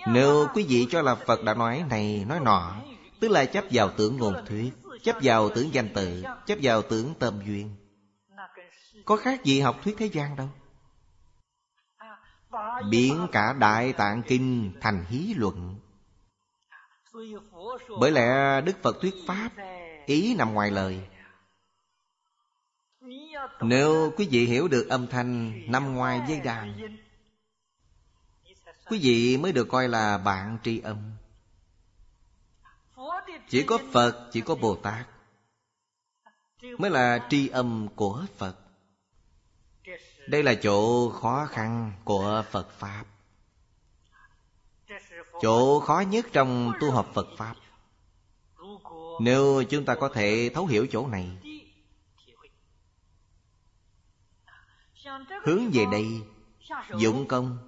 Nếu 0.06 0.46
quý 0.54 0.66
vị 0.68 0.86
cho 0.90 1.02
là 1.02 1.14
Phật 1.14 1.44
đã 1.44 1.54
nói 1.54 1.84
này, 1.90 2.24
nói 2.28 2.40
nọ, 2.40 2.76
Tức 3.20 3.28
là 3.28 3.44
chấp 3.44 3.64
vào 3.70 3.90
tưởng 3.96 4.16
ngôn 4.16 4.34
thuyết, 4.46 4.72
Chấp 5.02 5.16
vào 5.22 5.48
tưởng 5.48 5.74
danh 5.74 5.88
tự 5.94 6.22
Chấp 6.46 6.58
vào 6.62 6.82
tưởng 6.82 7.14
tâm 7.18 7.40
duyên. 7.46 7.76
Có 9.04 9.16
khác 9.16 9.44
gì 9.44 9.60
học 9.60 9.76
thuyết 9.84 9.96
thế 9.98 10.06
gian 10.06 10.36
đâu. 10.36 10.48
Biến 12.90 13.26
cả 13.32 13.52
Đại 13.52 13.92
Tạng 13.92 14.22
Kinh 14.22 14.72
thành 14.80 15.04
hí 15.08 15.34
luận. 15.36 15.76
Bởi 18.00 18.10
lẽ 18.10 18.60
Đức 18.60 18.82
Phật 18.82 18.96
thuyết 19.00 19.14
Pháp 19.26 19.50
Ý 20.06 20.34
nằm 20.34 20.54
ngoài 20.54 20.70
lời 20.70 21.08
nếu 23.60 24.12
quý 24.16 24.28
vị 24.30 24.46
hiểu 24.46 24.68
được 24.68 24.88
âm 24.88 25.06
thanh 25.06 25.62
nằm 25.72 25.94
ngoài 25.94 26.22
dây 26.28 26.40
đàn 26.40 26.96
Quý 28.88 28.98
vị 29.02 29.36
mới 29.36 29.52
được 29.52 29.68
coi 29.70 29.88
là 29.88 30.18
bạn 30.18 30.58
tri 30.62 30.80
âm. 30.80 30.96
Chỉ 33.48 33.62
có 33.62 33.78
Phật, 33.92 34.28
chỉ 34.32 34.40
có 34.40 34.54
Bồ 34.54 34.76
Tát 34.76 35.06
Mới 36.78 36.90
là 36.90 37.26
tri 37.30 37.48
âm 37.48 37.88
của 37.96 38.24
Phật. 38.36 38.56
Đây 40.28 40.42
là 40.42 40.54
chỗ 40.54 41.10
khó 41.10 41.46
khăn 41.50 41.92
của 42.04 42.44
Phật 42.50 42.70
Pháp. 42.78 43.04
Chỗ 45.40 45.80
khó 45.80 46.00
nhất 46.00 46.26
trong 46.32 46.72
tu 46.80 46.90
học 46.90 47.10
Phật 47.14 47.26
Pháp. 47.36 47.54
Nếu 49.20 49.62
chúng 49.62 49.84
ta 49.84 49.94
có 49.94 50.08
thể 50.08 50.50
thấu 50.54 50.66
hiểu 50.66 50.86
chỗ 50.90 51.06
này 51.06 51.30
Hướng 55.44 55.70
về 55.72 55.86
đây 55.92 56.22
Dụng 56.98 57.28
công 57.28 57.58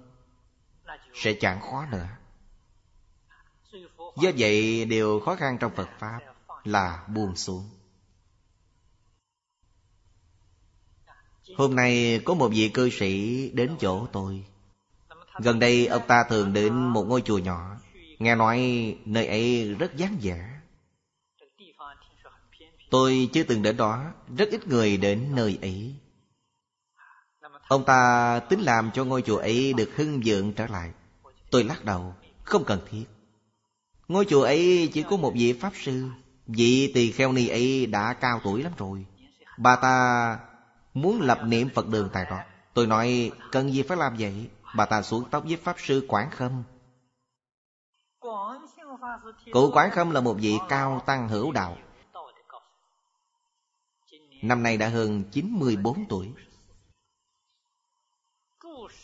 Sẽ 1.13 1.33
chẳng 1.33 1.61
khó 1.61 1.85
nữa. 1.91 2.07
Do 4.21 4.31
vậy, 4.37 4.85
điều 4.85 5.19
khó 5.19 5.35
khăn 5.35 5.57
trong 5.59 5.75
Phật 5.75 5.89
Pháp 5.99 6.19
Là 6.63 7.05
buông 7.07 7.35
xuống. 7.35 7.69
Hôm 11.57 11.75
nay 11.75 12.21
có 12.25 12.33
một 12.33 12.49
vị 12.53 12.69
cư 12.73 12.89
sĩ 12.89 13.49
đến 13.49 13.75
chỗ 13.79 14.07
tôi. 14.11 14.45
Gần 15.41 15.59
đây, 15.59 15.87
ông 15.87 16.01
ta 16.07 16.23
thường 16.29 16.53
đến 16.53 16.73
một 16.73 17.03
ngôi 17.03 17.21
chùa 17.21 17.37
nhỏ. 17.37 17.77
Nghe 18.19 18.35
nói 18.35 18.59
nơi 19.05 19.27
ấy 19.27 19.73
rất 19.73 19.91
vắng 19.97 20.17
vẻ. 20.21 20.59
Tôi 22.89 23.29
chưa 23.33 23.43
từng 23.43 23.61
đến 23.61 23.77
đó, 23.77 24.13
Rất 24.37 24.49
ít 24.49 24.67
người 24.67 24.97
đến 24.97 25.35
nơi 25.35 25.57
ấy. 25.61 25.95
Ông 27.67 27.85
ta 27.85 28.39
tính 28.49 28.59
làm 28.59 28.91
cho 28.93 29.05
ngôi 29.05 29.21
chùa 29.21 29.37
ấy 29.37 29.73
được 29.73 29.89
hưng 29.95 30.21
vượng 30.25 30.53
trở 30.53 30.67
lại. 30.67 30.91
Tôi 31.51 31.63
lắc 31.63 31.85
đầu, 31.85 32.13
Không 32.43 32.63
cần 32.63 32.79
thiết. 32.89 33.05
Ngôi 34.07 34.25
chùa 34.25 34.43
ấy 34.43 34.89
chỉ 34.93 35.03
có 35.03 35.17
một 35.17 35.31
vị 35.35 35.53
Pháp 35.53 35.73
Sư. 35.75 36.03
Vị 36.47 36.91
tỳ 36.93 37.11
kheo 37.11 37.31
ni 37.31 37.47
ấy 37.47 37.85
đã 37.85 38.13
cao 38.13 38.41
tuổi 38.43 38.63
lắm 38.63 38.71
rồi. 38.77 39.05
Bà 39.57 39.75
ta 39.75 40.37
muốn 40.93 41.21
lập 41.21 41.39
niệm 41.43 41.69
Phật 41.75 41.87
đường 41.87 42.09
tại 42.13 42.25
đó. 42.29 42.39
Tôi 42.73 42.87
nói, 42.87 43.31
cần 43.51 43.73
gì 43.73 43.81
phải 43.81 43.97
làm 43.97 44.15
vậy? 44.19 44.49
Bà 44.75 44.85
ta 44.85 45.01
xuống 45.01 45.23
tóc 45.31 45.43
với 45.43 45.55
Pháp 45.55 45.75
Sư 45.79 46.05
Quảng 46.07 46.31
Khâm. 46.31 46.63
Cụ 49.51 49.71
Quảng 49.73 49.91
Khâm 49.91 50.11
là 50.11 50.21
một 50.21 50.33
vị 50.33 50.57
cao 50.69 51.03
tăng 51.05 51.29
hữu 51.29 51.51
đạo. 51.51 51.77
Năm 54.41 54.63
nay 54.63 54.77
đã 54.77 54.89
hơn 54.89 55.23
94 55.31 56.05
tuổi. 56.09 56.33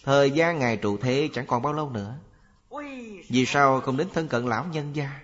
Thời 0.06 0.32
gian 0.32 0.60
Ngài 0.60 0.78
trụ 0.78 0.98
thế 0.98 1.30
chẳng 1.34 1.46
còn 1.46 1.62
bao 1.62 1.74
lâu 1.74 1.90
nữa. 1.90 2.16
Vì 3.30 3.46
sao 3.46 3.82
không 3.82 3.98
đến 3.98 4.08
thân 4.14 4.28
cận 4.28 4.46
lão 4.46 4.66
nhân 4.66 4.96
gia? 4.96 5.20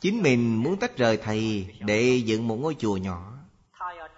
Chính 0.00 0.22
mình 0.22 0.62
muốn 0.62 0.76
tách 0.78 0.96
rời 0.96 1.16
thầy 1.16 1.74
Để 1.80 2.22
dựng 2.24 2.48
một 2.48 2.56
ngôi 2.56 2.76
chùa 2.78 2.96
nhỏ. 2.96 3.32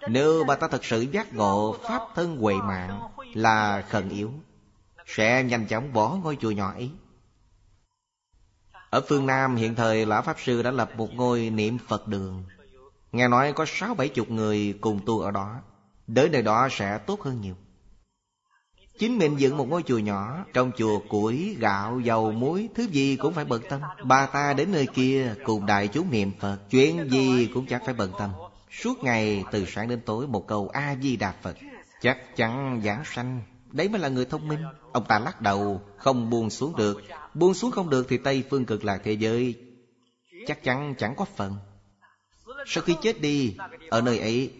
Nếu 0.09 0.43
bà 0.47 0.55
ta 0.55 0.67
thật 0.67 0.85
sự 0.85 1.01
giác 1.01 1.33
ngộ 1.33 1.75
Pháp 1.83 2.01
thân 2.15 2.37
huệ 2.37 2.55
mạng 2.55 3.01
Là 3.33 3.85
khẩn 3.89 4.09
yếu, 4.09 4.31
Sẽ 5.05 5.43
nhanh 5.43 5.67
chóng 5.67 5.93
bỏ 5.93 6.09
ngôi 6.23 6.37
chùa 6.41 6.51
nhỏ 6.51 6.71
ấy. 6.71 6.91
Ở 8.89 9.01
phương 9.07 9.25
Nam 9.25 9.55
hiện 9.55 9.75
thời, 9.75 10.05
Lão 10.05 10.21
Pháp 10.21 10.39
Sư 10.39 10.63
đã 10.63 10.71
lập 10.71 10.91
một 10.97 11.13
ngôi 11.13 11.49
niệm 11.49 11.77
Phật 11.87 12.07
đường. 12.07 12.43
Nghe 13.11 13.27
nói 13.27 13.53
có 13.53 13.65
sáu 13.67 13.93
bảy 13.93 14.09
chục 14.09 14.29
người 14.29 14.77
cùng 14.81 14.99
tu 15.05 15.19
ở 15.19 15.31
đó. 15.31 15.55
Đến 16.07 16.31
nơi 16.31 16.41
đó 16.41 16.67
sẽ 16.71 16.97
tốt 16.97 17.21
hơn 17.21 17.41
nhiều. 17.41 17.55
Chính 18.99 19.17
mình 19.17 19.35
dựng 19.37 19.57
một 19.57 19.69
ngôi 19.69 19.83
chùa 19.83 19.97
nhỏ 19.97 20.45
Trong 20.53 20.71
chùa 20.77 20.99
củi, 20.99 21.55
gạo, 21.59 21.99
dầu, 21.99 22.31
muối 22.31 22.69
Thứ 22.75 22.83
gì 22.83 23.15
cũng 23.15 23.33
phải 23.33 23.45
bận 23.45 23.61
tâm. 23.69 23.81
Bà 24.03 24.25
ta 24.25 24.53
đến 24.53 24.71
nơi 24.71 24.87
kia 24.93 25.35
cùng 25.43 25.65
đại 25.65 25.87
chúng 25.87 26.11
niệm 26.11 26.31
Phật. 26.39 26.57
Chuyện 26.69 27.09
gì 27.09 27.49
cũng 27.53 27.65
chẳng 27.65 27.81
phải 27.85 27.93
bận 27.93 28.11
tâm. 28.19 28.29
Suốt 28.71 29.03
ngày 29.03 29.43
từ 29.51 29.65
sáng 29.65 29.87
đến 29.87 30.01
tối 30.05 30.27
Một 30.27 30.47
câu 30.47 30.69
A-di-đà 30.73 31.33
Phật. 31.41 31.57
Chắc 32.01 32.35
chắn 32.35 32.81
giảng 32.85 33.03
sanh. 33.05 33.41
Đấy 33.71 33.89
mới 33.89 34.01
là 34.01 34.09
người 34.09 34.25
thông 34.25 34.47
minh. 34.47 34.59
Ông 34.91 35.05
ta 35.07 35.19
lắc 35.19 35.41
đầu 35.41 35.81
Không 35.97 36.29
buông 36.29 36.49
xuống 36.49 36.75
được. 36.75 37.01
Buông 37.33 37.53
xuống 37.53 37.71
không 37.71 37.89
được 37.89 38.05
thì 38.09 38.17
Tây 38.17 38.43
phương 38.49 38.65
cực 38.65 38.85
lạc 38.85 39.01
thế 39.03 39.11
giới. 39.11 39.55
Chắc 40.47 40.63
chắn 40.63 40.95
chẳng 40.97 41.15
có 41.15 41.25
phần. 41.35 41.55
Sau 42.65 42.83
khi 42.83 42.95
chết 43.01 43.21
đi 43.21 43.55
Ở 43.89 44.01
nơi 44.01 44.19
ấy 44.19 44.51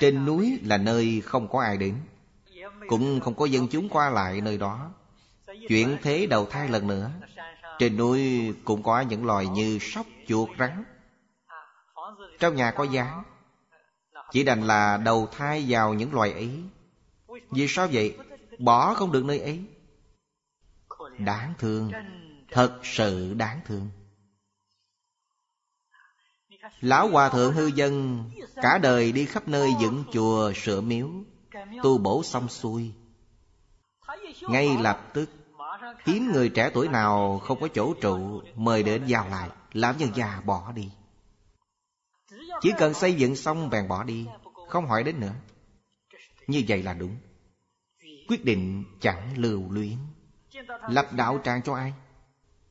Trên 0.00 0.24
núi 0.24 0.58
là 0.64 0.76
nơi 0.76 1.22
không 1.24 1.48
có 1.48 1.60
ai 1.60 1.76
đến 1.76 1.94
cũng 2.88 3.20
không 3.20 3.34
có 3.34 3.44
dân 3.44 3.68
chúng 3.68 3.88
qua 3.88 4.10
lại 4.10 4.40
nơi 4.40 4.58
đó. 4.58 4.90
Chuyển 5.68 5.96
thế 6.02 6.26
đầu 6.26 6.46
thai 6.46 6.68
lần 6.68 6.86
nữa 6.86 7.10
Trên 7.78 7.96
núi 7.96 8.52
cũng 8.64 8.82
có 8.82 9.00
những 9.00 9.26
loài 9.26 9.46
như 9.46 9.78
sóc, 9.80 10.06
chuột, 10.28 10.48
rắn. 10.58 10.84
Trong 12.38 12.56
nhà 12.56 12.70
có 12.70 12.84
giá. 12.84 13.24
Chỉ 14.32 14.44
đành 14.44 14.62
là 14.62 14.96
đầu 14.96 15.28
thai 15.32 15.64
vào 15.68 15.94
những 15.94 16.14
loài 16.14 16.32
ấy. 16.32 16.50
Vì 17.50 17.68
sao 17.68 17.88
vậy? 17.92 18.16
Bỏ 18.58 18.94
không 18.94 19.12
được 19.12 19.24
nơi 19.24 19.40
ấy. 19.40 19.64
Đáng 21.18 21.54
thương. 21.58 21.92
Thật 22.50 22.80
sự 22.82 23.34
đáng 23.34 23.60
thương. 23.66 23.88
Lão 26.80 27.08
Hòa 27.08 27.28
Thượng 27.28 27.52
Hư 27.52 27.66
Dân 27.66 28.24
Cả 28.62 28.78
đời 28.78 29.12
đi 29.12 29.24
khắp 29.24 29.48
nơi 29.48 29.70
dựng 29.80 30.04
chùa 30.12 30.52
sửa 30.52 30.80
miếu 30.80 31.10
tu 31.82 31.98
bổ 31.98 32.22
xong 32.22 32.48
xuôi. 32.48 32.92
Ngay 34.48 34.76
lập 34.80 35.10
tức 35.14 35.30
hiếm 36.06 36.30
người 36.32 36.48
trẻ 36.48 36.70
tuổi 36.74 36.88
nào 36.88 37.38
không 37.38 37.60
có 37.60 37.68
chỗ 37.74 37.94
trụ, 38.00 38.42
mời 38.54 38.82
đến 38.82 39.06
giao 39.06 39.28
lại. 39.28 39.50
Lão 39.72 39.94
nhân 39.94 40.10
già 40.14 40.42
bỏ 40.44 40.72
đi. 40.72 40.90
Chỉ 42.60 42.72
cần 42.78 42.94
xây 42.94 43.14
dựng 43.14 43.36
xong, 43.36 43.70
bèn 43.70 43.88
bỏ 43.88 44.04
đi. 44.04 44.26
Không 44.68 44.86
hỏi 44.86 45.04
đến 45.04 45.20
nữa. 45.20 45.34
Như 46.46 46.62
vậy 46.68 46.82
là 46.82 46.94
đúng. 46.94 47.16
Quyết 48.28 48.44
định 48.44 48.84
chẳng 49.00 49.38
lưu 49.38 49.70
luyến. 49.70 49.96
Lập 50.88 51.12
đạo 51.12 51.40
tràng 51.44 51.62
cho 51.62 51.74
ai? 51.74 51.92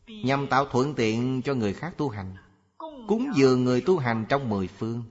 Nhằm 0.08 0.48
tạo 0.48 0.66
thuận 0.66 0.96
tiện 0.96 1.42
cho 1.42 1.54
người 1.54 1.74
khác 1.74 1.94
tu 1.98 2.10
hành. 2.10 2.36
Cúng 3.08 3.32
dường 3.36 3.64
người 3.64 3.82
tu 3.82 3.98
hành 3.98 4.26
trong 4.30 4.50
mười 4.50 4.68
phương. 4.68 5.04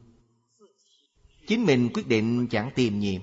Chính 1.46 1.64
mình 1.64 1.90
quyết 1.94 2.08
định 2.08 2.48
chẳng 2.50 2.70
tìm 2.74 2.98
nhiễm 2.98 3.22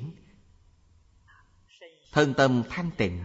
thân 2.13 2.33
tâm 2.33 2.63
thanh 2.69 2.91
tịnh. 2.97 3.23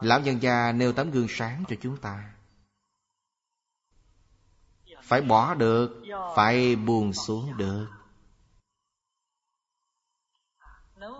Lão 0.00 0.20
nhân 0.20 0.42
gia 0.42 0.72
nêu 0.72 0.92
tấm 0.92 1.10
gương 1.10 1.26
sáng 1.28 1.64
cho 1.68 1.76
chúng 1.80 1.96
ta. 1.96 2.34
Phải 5.02 5.20
bỏ 5.20 5.54
được, 5.54 6.02
phải 6.36 6.76
buông 6.76 7.12
xuống 7.12 7.56
được. 7.56 7.86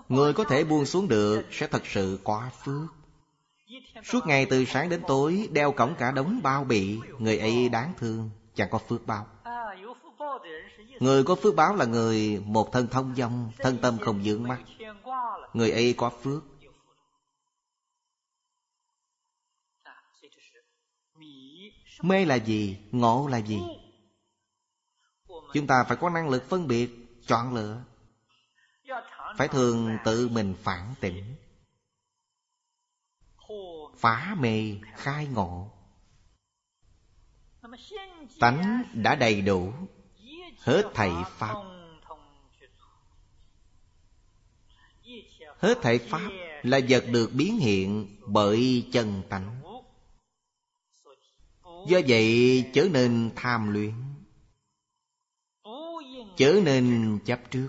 Người 0.08 0.32
có 0.32 0.44
thể 0.44 0.64
buông 0.64 0.87
xuống 0.87 1.08
được 1.08 1.44
sẽ 1.50 1.66
thật 1.66 1.82
sự 1.87 2.18
quá 2.24 2.50
phước. 2.64 2.88
Suốt 4.04 4.26
ngày 4.26 4.46
từ 4.50 4.64
sáng 4.64 4.88
đến 4.88 5.02
tối 5.08 5.48
đeo 5.52 5.72
cổng 5.72 5.94
cả 5.98 6.11
đống 6.11 6.40
bao 6.42 6.64
bị 6.64 6.98
người 7.18 7.38
ấy 7.38 7.68
đáng 7.68 7.94
thương, 7.98 8.30
chẳng 8.54 8.68
có 8.70 8.78
phước 8.78 9.06
bao 9.06 9.26
người 11.01 11.25
có 11.25 11.35
phước 11.35 11.55
báo 11.55 11.77
là 11.77 11.85
người 11.85 12.42
một 12.47 12.73
thân 12.73 12.88
thông 12.88 13.14
dong 13.16 13.53
thân 13.59 13.79
tâm 13.83 13.99
không 14.01 14.23
dưỡng 14.23 14.42
mắt. 14.42 14.61
Người 15.53 15.71
ấy 15.71 15.95
có 15.99 16.11
phước. 16.11 16.42
Mê 22.03 22.25
là 22.25 22.35
gì? 22.35 22.79
Ngộ 22.90 23.29
là 23.31 23.38
gì? 23.38 23.61
Chúng 25.55 25.66
ta 25.66 25.85
phải 25.88 25.97
có 25.97 26.11
năng 26.11 26.29
lực 26.29 26.49
phân 26.49 26.68
biệt, 26.68 26.90
Chọn 27.27 27.55
lựa. 27.55 27.85
Phải 29.38 29.49
thường 29.49 29.99
tự 30.05 30.29
mình 30.29 30.55
phản 30.62 30.95
tỉnh. 31.01 31.37
Phá 33.97 34.37
mê, 34.38 34.77
khai 34.97 35.27
ngộ. 35.27 35.71
Tánh 38.40 38.85
đã 38.92 39.14
đầy 39.14 39.42
đủ. 39.42 39.73
Hết 40.62 40.90
thảy 40.94 41.12
Pháp. 41.38 41.55
Hết 45.59 45.79
thảy 45.83 45.98
Pháp 45.98 46.31
là 46.62 46.81
vật 46.88 47.05
được 47.12 47.31
biến 47.33 47.59
hiện 47.59 48.16
bởi 48.27 48.88
chân 48.92 49.22
tánh. 49.29 49.62
Do 51.88 52.01
vậy 52.09 52.64
chớ 52.75 52.88
nên 52.92 53.31
tham 53.37 53.72
luyện 53.72 53.92
Chớ 56.37 56.61
nên 56.64 57.18
chấp 57.25 57.40
trước. 57.51 57.68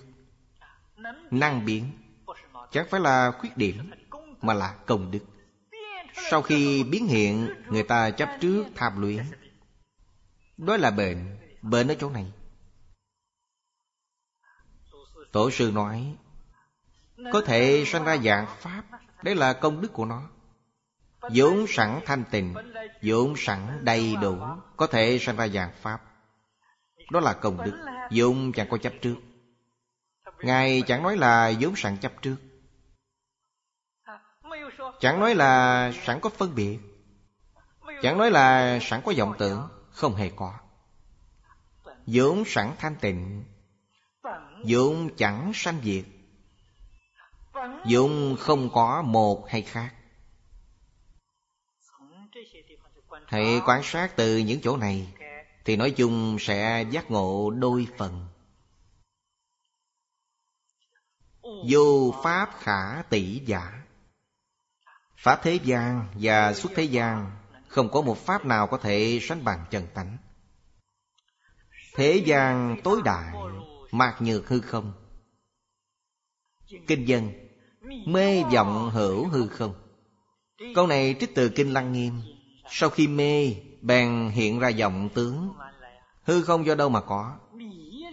Năng 1.32 1.66
biến 1.66 1.92
Chẳng 2.72 2.88
phải 2.90 3.00
là 3.00 3.32
khuyết 3.40 3.58
điểm 3.58 3.92
Mà 4.42 4.54
là 4.54 4.76
công 4.86 5.12
đức. 5.12 5.26
Sau 6.32 6.42
khi 6.42 6.84
biến 6.84 7.08
hiện, 7.08 7.50
Người 7.70 7.84
ta 7.84 8.12
chấp 8.12 8.30
trước 8.42 8.66
tham 8.76 9.02
luyện 9.02 9.24
Đó 10.58 10.78
là 10.78 10.92
bệnh 10.92 11.38
Bệnh 11.62 11.88
ở 11.88 11.96
chỗ 12.00 12.10
này. 12.10 12.32
Tổ 15.34 15.52
sư 15.52 15.72
nói, 15.74 16.16
có 17.34 17.42
thể 17.46 17.84
sanh 17.88 18.04
ra 18.04 18.18
dạng 18.18 18.48
Pháp, 18.60 18.84
Đấy 19.24 19.36
là 19.36 19.54
công 19.54 19.82
đức 19.82 19.94
của 19.94 20.06
nó. 20.06 20.22
Vốn 21.22 21.66
sẵn 21.68 22.00
thanh 22.06 22.24
tịnh, 22.32 22.54
vốn 23.04 23.34
sẵn 23.38 23.80
đầy 23.86 24.16
đủ, 24.22 24.38
Có 24.78 24.88
thể 24.88 25.20
sanh 25.22 25.36
ra 25.36 25.48
dạng 25.48 25.72
Pháp. 25.82 26.02
Đó 27.12 27.20
là 27.20 27.34
công 27.34 27.64
đức, 27.64 27.86
vốn 28.12 28.52
chẳng 28.52 28.68
có 28.70 28.78
chấp 28.78 28.94
trước. 29.02 29.16
Ngài 30.40 30.82
chẳng 30.88 31.04
nói 31.04 31.18
là 31.18 31.54
vốn 31.60 31.76
sẵn 31.76 31.98
chấp 31.98 32.12
trước. 32.22 32.36
Chẳng 35.00 35.20
nói 35.20 35.36
là 35.36 35.92
sẵn 36.04 36.20
có 36.20 36.30
phân 36.30 36.56
biệt. 36.56 36.80
Chẳng 38.02 38.18
nói 38.18 38.32
là 38.32 38.80
sẵn 38.82 39.02
có 39.06 39.14
vọng 39.18 39.34
tưởng, 39.38 39.68
Không 39.92 40.16
hề 40.16 40.32
có. 40.36 40.54
Vốn 42.06 42.44
sẵn 42.46 42.72
thanh 42.78 42.96
tịnh 42.96 43.44
vốn 44.64 45.10
chẳng 45.18 45.52
sanh 45.56 45.82
diệt. 45.84 46.06
Dụng 47.86 48.36
không 48.40 48.70
có 48.74 49.02
một 49.02 49.50
hay 49.50 49.62
khác. 49.62 49.94
Hãy 53.28 53.62
quan 53.66 53.82
sát 53.84 54.16
từ 54.16 54.38
những 54.38 54.62
chỗ 54.62 54.78
này, 54.78 55.08
Thì 55.66 55.76
nói 55.76 55.92
chung 55.92 56.38
sẽ 56.40 56.86
giác 56.90 57.12
ngộ 57.12 57.50
đôi 57.50 57.88
phần. 57.98 58.28
Vô 61.70 62.16
pháp 62.24 62.50
khả 62.60 63.02
tỷ 63.02 63.42
giả. 63.46 63.84
Pháp 65.18 65.40
thế 65.44 65.60
gian 65.64 66.08
và 66.14 66.54
xuất 66.54 66.72
thế 66.76 66.84
gian, 66.84 67.32
Không 67.68 67.90
có 67.92 68.02
một 68.02 68.18
pháp 68.18 68.46
nào 68.46 68.68
có 68.68 68.78
thể 68.78 69.20
sánh 69.22 69.44
bằng 69.44 69.66
chân 69.72 69.88
tánh. 69.94 70.18
Thế 71.96 72.24
gian 72.26 72.82
tối 72.84 73.02
đại 73.06 73.34
Mạc 73.94 74.22
nhược 74.22 74.48
hư 74.48 74.62
không? 74.62 74.94
Kinh 76.88 77.08
dân, 77.08 77.32
Mê 78.06 78.44
vọng 78.44 78.90
hữu 78.90 79.28
hư 79.28 79.48
không? 79.48 79.74
Câu 80.76 80.88
này 80.88 81.16
trích 81.20 81.36
từ 81.36 81.50
Kinh 81.50 81.74
Lăng 81.74 81.94
Nghiêm. 81.94 82.14
Sau 82.70 82.90
khi 82.90 83.08
mê, 83.08 83.56
Bèn 83.82 84.30
hiện 84.30 84.60
ra 84.60 84.72
vọng 84.80 85.10
tướng. 85.14 85.54
Hư 86.24 86.42
không 86.42 86.66
do 86.66 86.76
đâu 86.76 86.90
mà 86.90 87.02
có? 87.02 87.38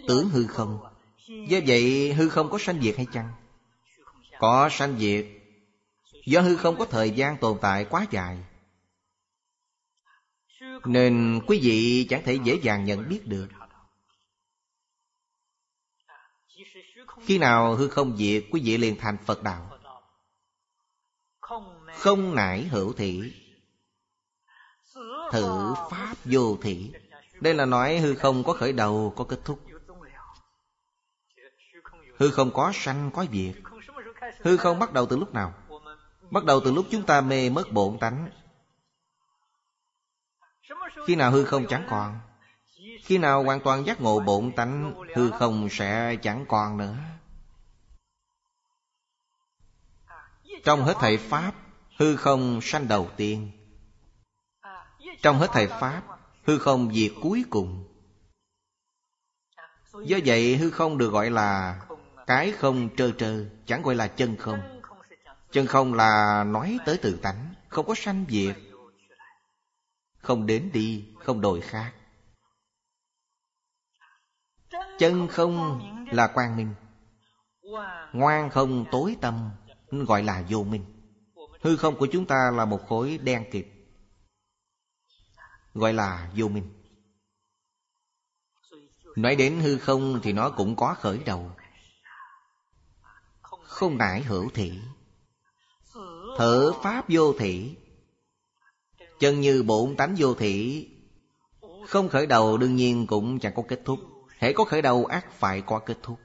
Tướng 0.09 0.29
hư 0.29 0.47
không. 0.47 0.79
Do 1.49 1.59
vậy, 1.67 2.13
hư 2.13 2.29
không 2.29 2.51
có 2.51 2.59
sanh 2.59 2.83
diệt 2.83 2.97
hay 2.97 3.07
chăng? 3.13 3.33
Có 4.39 4.69
sanh 4.73 4.99
diệt. 4.99 5.27
Do 6.27 6.41
hư 6.41 6.57
không 6.57 6.79
có 6.79 6.85
thời 6.85 7.11
gian 7.11 7.37
tồn 7.37 7.59
tại 7.61 7.85
quá 7.85 8.07
dài. 8.11 8.39
Nên 10.85 11.41
quý 11.47 11.61
vị 11.63 12.07
chẳng 12.11 12.23
thể 12.25 12.39
dễ 12.45 12.59
dàng 12.63 12.85
nhận 12.85 13.09
biết 13.09 13.27
được. 13.27 13.49
Khi 17.25 17.39
nào 17.39 17.75
hư 17.75 17.89
không 17.89 18.17
diệt, 18.17 18.45
Quý 18.51 18.61
vị 18.65 18.77
liền 18.77 18.97
thành 18.99 19.17
Phật 19.25 19.43
đạo. 19.43 19.71
Không 21.95 22.35
nải 22.35 22.65
hữu 22.65 22.93
thị. 22.93 23.33
Thử 25.33 25.75
pháp 25.91 26.15
vô 26.25 26.59
thị. 26.63 26.93
Đây 27.41 27.55
là 27.55 27.65
nói 27.65 27.99
hư 27.99 28.15
không 28.15 28.45
có 28.45 28.53
khởi 28.53 28.73
đầu, 28.73 29.15
Có 29.17 29.25
kết 29.25 29.41
thúc. 29.45 29.61
Hư 32.19 32.31
không 32.31 32.51
có 32.55 32.73
sanh, 32.75 33.11
có 33.15 33.27
diệt. 33.33 33.55
Hư 34.41 34.57
không 34.57 34.79
bắt 34.79 34.93
đầu 34.93 35.07
từ 35.07 35.17
lúc 35.17 35.35
nào? 35.35 35.55
Bắt 36.31 36.45
đầu 36.45 36.61
từ 36.65 36.73
lúc 36.73 36.87
chúng 36.91 37.03
ta 37.03 37.21
mê 37.21 37.51
mất 37.51 37.73
bổn 37.73 37.99
tánh. 37.99 38.31
Khi 41.07 41.15
nào 41.15 41.31
hư 41.31 41.45
không 41.45 41.67
chẳng 41.69 41.87
còn? 41.91 42.21
Khi 43.03 43.19
nào 43.19 43.45
hoàn 43.45 43.61
toàn 43.61 43.87
giác 43.87 44.01
ngộ 44.01 44.21
bổn 44.21 44.53
tánh, 44.53 44.95
Hư 45.15 45.31
không 45.31 45.69
sẽ 45.71 46.17
chẳng 46.23 46.45
còn 46.49 46.77
nữa. 46.77 46.97
Trong 50.65 50.85
hết 50.85 50.95
thầy 51.01 51.17
Pháp, 51.17 51.53
Hư 51.99 52.17
không 52.17 52.61
sanh 52.63 52.89
đầu 52.89 53.09
tiên. 53.17 53.51
Trong 55.23 55.39
hết 55.39 55.51
thầy 55.53 55.67
Pháp, 55.67 56.03
Hư 56.47 56.59
không 56.59 56.95
diệt 56.95 57.13
cuối 57.23 57.45
cùng. 57.51 57.85
Do 60.05 60.19
vậy, 60.25 60.57
hư 60.57 60.71
không 60.71 60.99
được 60.99 61.13
gọi 61.13 61.31
là 61.31 61.81
Cái 62.27 62.53
không 62.53 62.97
trơ 62.97 63.11
trơ, 63.19 63.45
Chẳng 63.67 63.83
gọi 63.83 63.95
là 63.95 64.09
chân 64.09 64.37
không. 64.37 64.81
Chân 65.53 65.67
không 65.67 65.95
là 65.95 66.45
nói 66.45 66.79
tới 66.87 66.99
tự 66.99 67.19
tánh, 67.23 67.55
Không 67.69 67.87
có 67.87 67.95
sanh 67.97 68.25
diệt. 68.29 68.57
Không 70.19 70.47
đến 70.47 70.71
đi, 70.73 71.05
Không 71.25 71.41
đổi 71.41 71.61
khác. 71.61 71.93
Chân 75.01 75.29
không 75.29 75.81
là 76.13 76.27
quang 76.27 76.57
minh. 76.57 76.75
Ngoan 78.13 78.51
không 78.51 78.85
tối 78.91 79.17
tâm, 79.21 79.51
Gọi 79.91 80.23
là 80.23 80.45
vô 80.49 80.65
minh. 80.65 80.85
Hư 81.61 81.77
không 81.77 81.97
của 81.99 82.07
chúng 82.13 82.27
ta 82.27 82.51
là 82.55 82.65
một 82.65 82.89
khối 82.89 83.19
đen 83.19 83.45
kịt, 83.51 83.67
Gọi 85.75 85.93
là 85.93 86.31
vô 86.37 86.49
minh. 86.49 86.69
Nói 89.17 89.37
đến 89.37 89.61
hư 89.61 89.79
không 89.79 90.21
thì 90.23 90.33
nó 90.33 90.51
cũng 90.51 90.77
có 90.77 90.95
khởi 90.99 91.19
đầu. 91.19 91.51
Không 93.63 93.99
nải 93.99 94.23
hữu 94.23 94.51
thị, 94.55 94.81
Thở 96.39 96.73
pháp 96.83 97.05
vô 97.09 97.33
thị. 97.39 97.77
Chân 99.21 99.41
như 99.41 99.63
bổn 99.63 99.97
tánh 99.97 100.15
vô 100.19 100.35
thị, 100.35 100.89
Không 101.87 102.09
khởi 102.09 102.27
đầu 102.27 102.57
đương 102.57 102.77
nhiên 102.77 103.07
cũng 103.07 103.39
chẳng 103.39 103.53
có 103.57 103.63
kết 103.69 103.81
thúc. 103.85 104.01
Hễ 104.41 104.53
có 104.53 104.65
khởi 104.65 104.83
đầu, 104.83 105.07
ác 105.07 105.33
phải 105.33 105.63
có 105.63 105.79
kết 105.79 105.99
thúc. 106.03 106.21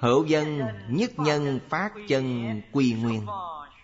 Hữu 0.00 0.24
dân, 0.24 0.60
nhất 0.88 1.18
nhân, 1.18 1.60
phát 1.68 1.92
chân, 2.08 2.62
quy 2.72 2.92
nguyên. 2.92 3.26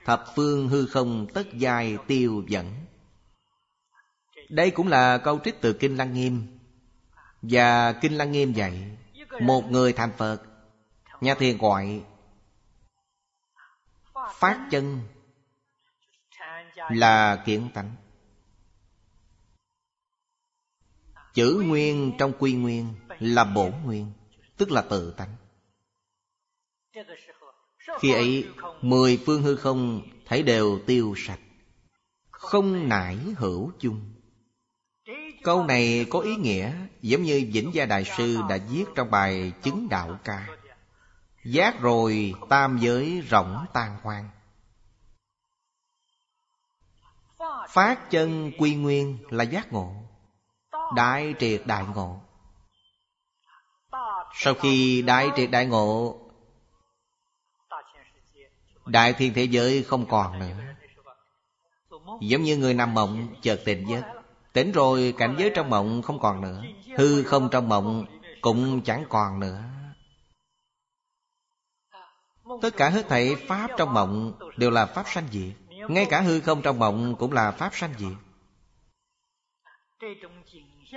Thập 0.04 0.24
phương 0.36 0.68
hư 0.68 0.86
không, 0.86 1.26
tất 1.34 1.46
dài 1.52 1.96
tiêu 2.06 2.44
dẫn. 2.48 2.66
Đây 4.48 4.70
cũng 4.70 4.88
là 4.88 5.18
câu 5.18 5.38
trích 5.44 5.60
từ 5.60 5.72
Kinh 5.72 5.96
Lăng 5.96 6.14
Nghiêm. 6.14 6.58
Và 7.42 7.92
Kinh 7.92 8.18
Lăng 8.18 8.32
Nghiêm 8.32 8.52
dạy, 8.52 8.96
Một 9.40 9.70
người 9.70 9.92
thành 9.92 10.12
Phật, 10.16 10.42
Nhà 11.20 11.34
thiền 11.34 11.58
gọi 11.58 12.02
Phát 14.34 14.66
chân, 14.70 15.00
Là 16.90 17.42
kiện 17.46 17.68
tánh. 17.74 18.01
Chữ 21.34 21.62
nguyên 21.66 22.12
trong 22.18 22.32
quy 22.38 22.52
nguyên 22.54 22.94
Là 23.18 23.44
bổn 23.44 23.72
nguyên, 23.84 24.12
Tức 24.56 24.70
là 24.70 24.82
tự 24.82 25.14
tánh. 25.16 25.36
Khi 28.00 28.12
ấy, 28.12 28.46
Mười 28.82 29.22
phương 29.26 29.42
hư 29.42 29.56
không 29.56 30.02
Thấy 30.26 30.42
đều 30.42 30.78
tiêu 30.86 31.14
sạch, 31.16 31.40
Không 32.30 32.88
nải 32.88 33.16
hữu 33.36 33.72
chung. 33.78 34.00
Câu 35.42 35.64
này 35.64 36.06
có 36.10 36.20
ý 36.20 36.36
nghĩa 36.36 36.72
Giống 37.02 37.22
như 37.22 37.48
Vĩnh 37.52 37.70
Gia 37.74 37.86
Đại 37.86 38.04
Sư 38.04 38.38
đã 38.48 38.58
viết 38.70 38.84
trong 38.94 39.10
bài 39.10 39.52
Chứng 39.62 39.88
Đạo 39.88 40.18
Ca. 40.24 40.48
Giác 41.44 41.80
rồi, 41.80 42.34
tam 42.48 42.78
giới 42.78 43.20
rộng 43.20 43.66
tan 43.72 43.96
hoang. 44.02 44.28
Phát 47.68 48.10
chân 48.10 48.52
quy 48.58 48.74
nguyên 48.74 49.18
là 49.30 49.44
giác 49.44 49.72
ngộ. 49.72 49.94
Đại 50.96 51.34
triệt 51.38 51.62
đại 51.66 51.84
ngộ. 51.94 52.20
Sau 54.34 54.54
khi 54.54 55.02
đại 55.02 55.30
triệt 55.36 55.50
đại 55.50 55.66
ngộ, 55.66 56.18
Đại 58.86 59.12
thiên 59.12 59.34
thế 59.34 59.44
giới 59.44 59.82
không 59.82 60.06
còn 60.06 60.38
nữa. 60.38 60.56
Giống 62.20 62.42
như 62.42 62.56
người 62.56 62.74
nằm 62.74 62.94
mộng, 62.94 63.34
chợt 63.42 63.60
tỉnh 63.64 63.88
giấc. 63.88 64.02
Tỉnh 64.52 64.72
rồi, 64.72 65.14
cảnh 65.18 65.36
giới 65.38 65.52
trong 65.54 65.70
mộng 65.70 66.02
không 66.02 66.18
còn 66.18 66.40
nữa. 66.40 66.62
Hư 66.96 67.22
không 67.22 67.48
trong 67.52 67.68
mộng 67.68 68.06
cũng 68.40 68.82
chẳng 68.84 69.04
còn 69.08 69.40
nữa. 69.40 69.62
Tất 72.62 72.76
cả 72.76 72.88
hết 72.88 73.08
thảy 73.08 73.36
Pháp 73.48 73.70
trong 73.76 73.94
mộng 73.94 74.32
Đều 74.56 74.70
là 74.70 74.86
Pháp 74.86 75.04
sanh 75.06 75.28
diệt. 75.30 75.78
Ngay 75.88 76.06
cả 76.10 76.20
hư 76.20 76.40
không 76.40 76.62
trong 76.62 76.78
mộng 76.78 77.16
Cũng 77.18 77.32
là 77.32 77.50
Pháp 77.50 77.74
sanh 77.74 77.94
diệt. 77.98 78.16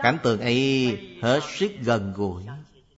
Cảnh 0.02 0.18
tượng 0.24 0.40
ấy 0.40 0.98
hết 1.22 1.40
sức 1.60 1.72
gần 1.84 2.14
gũi. 2.16 2.44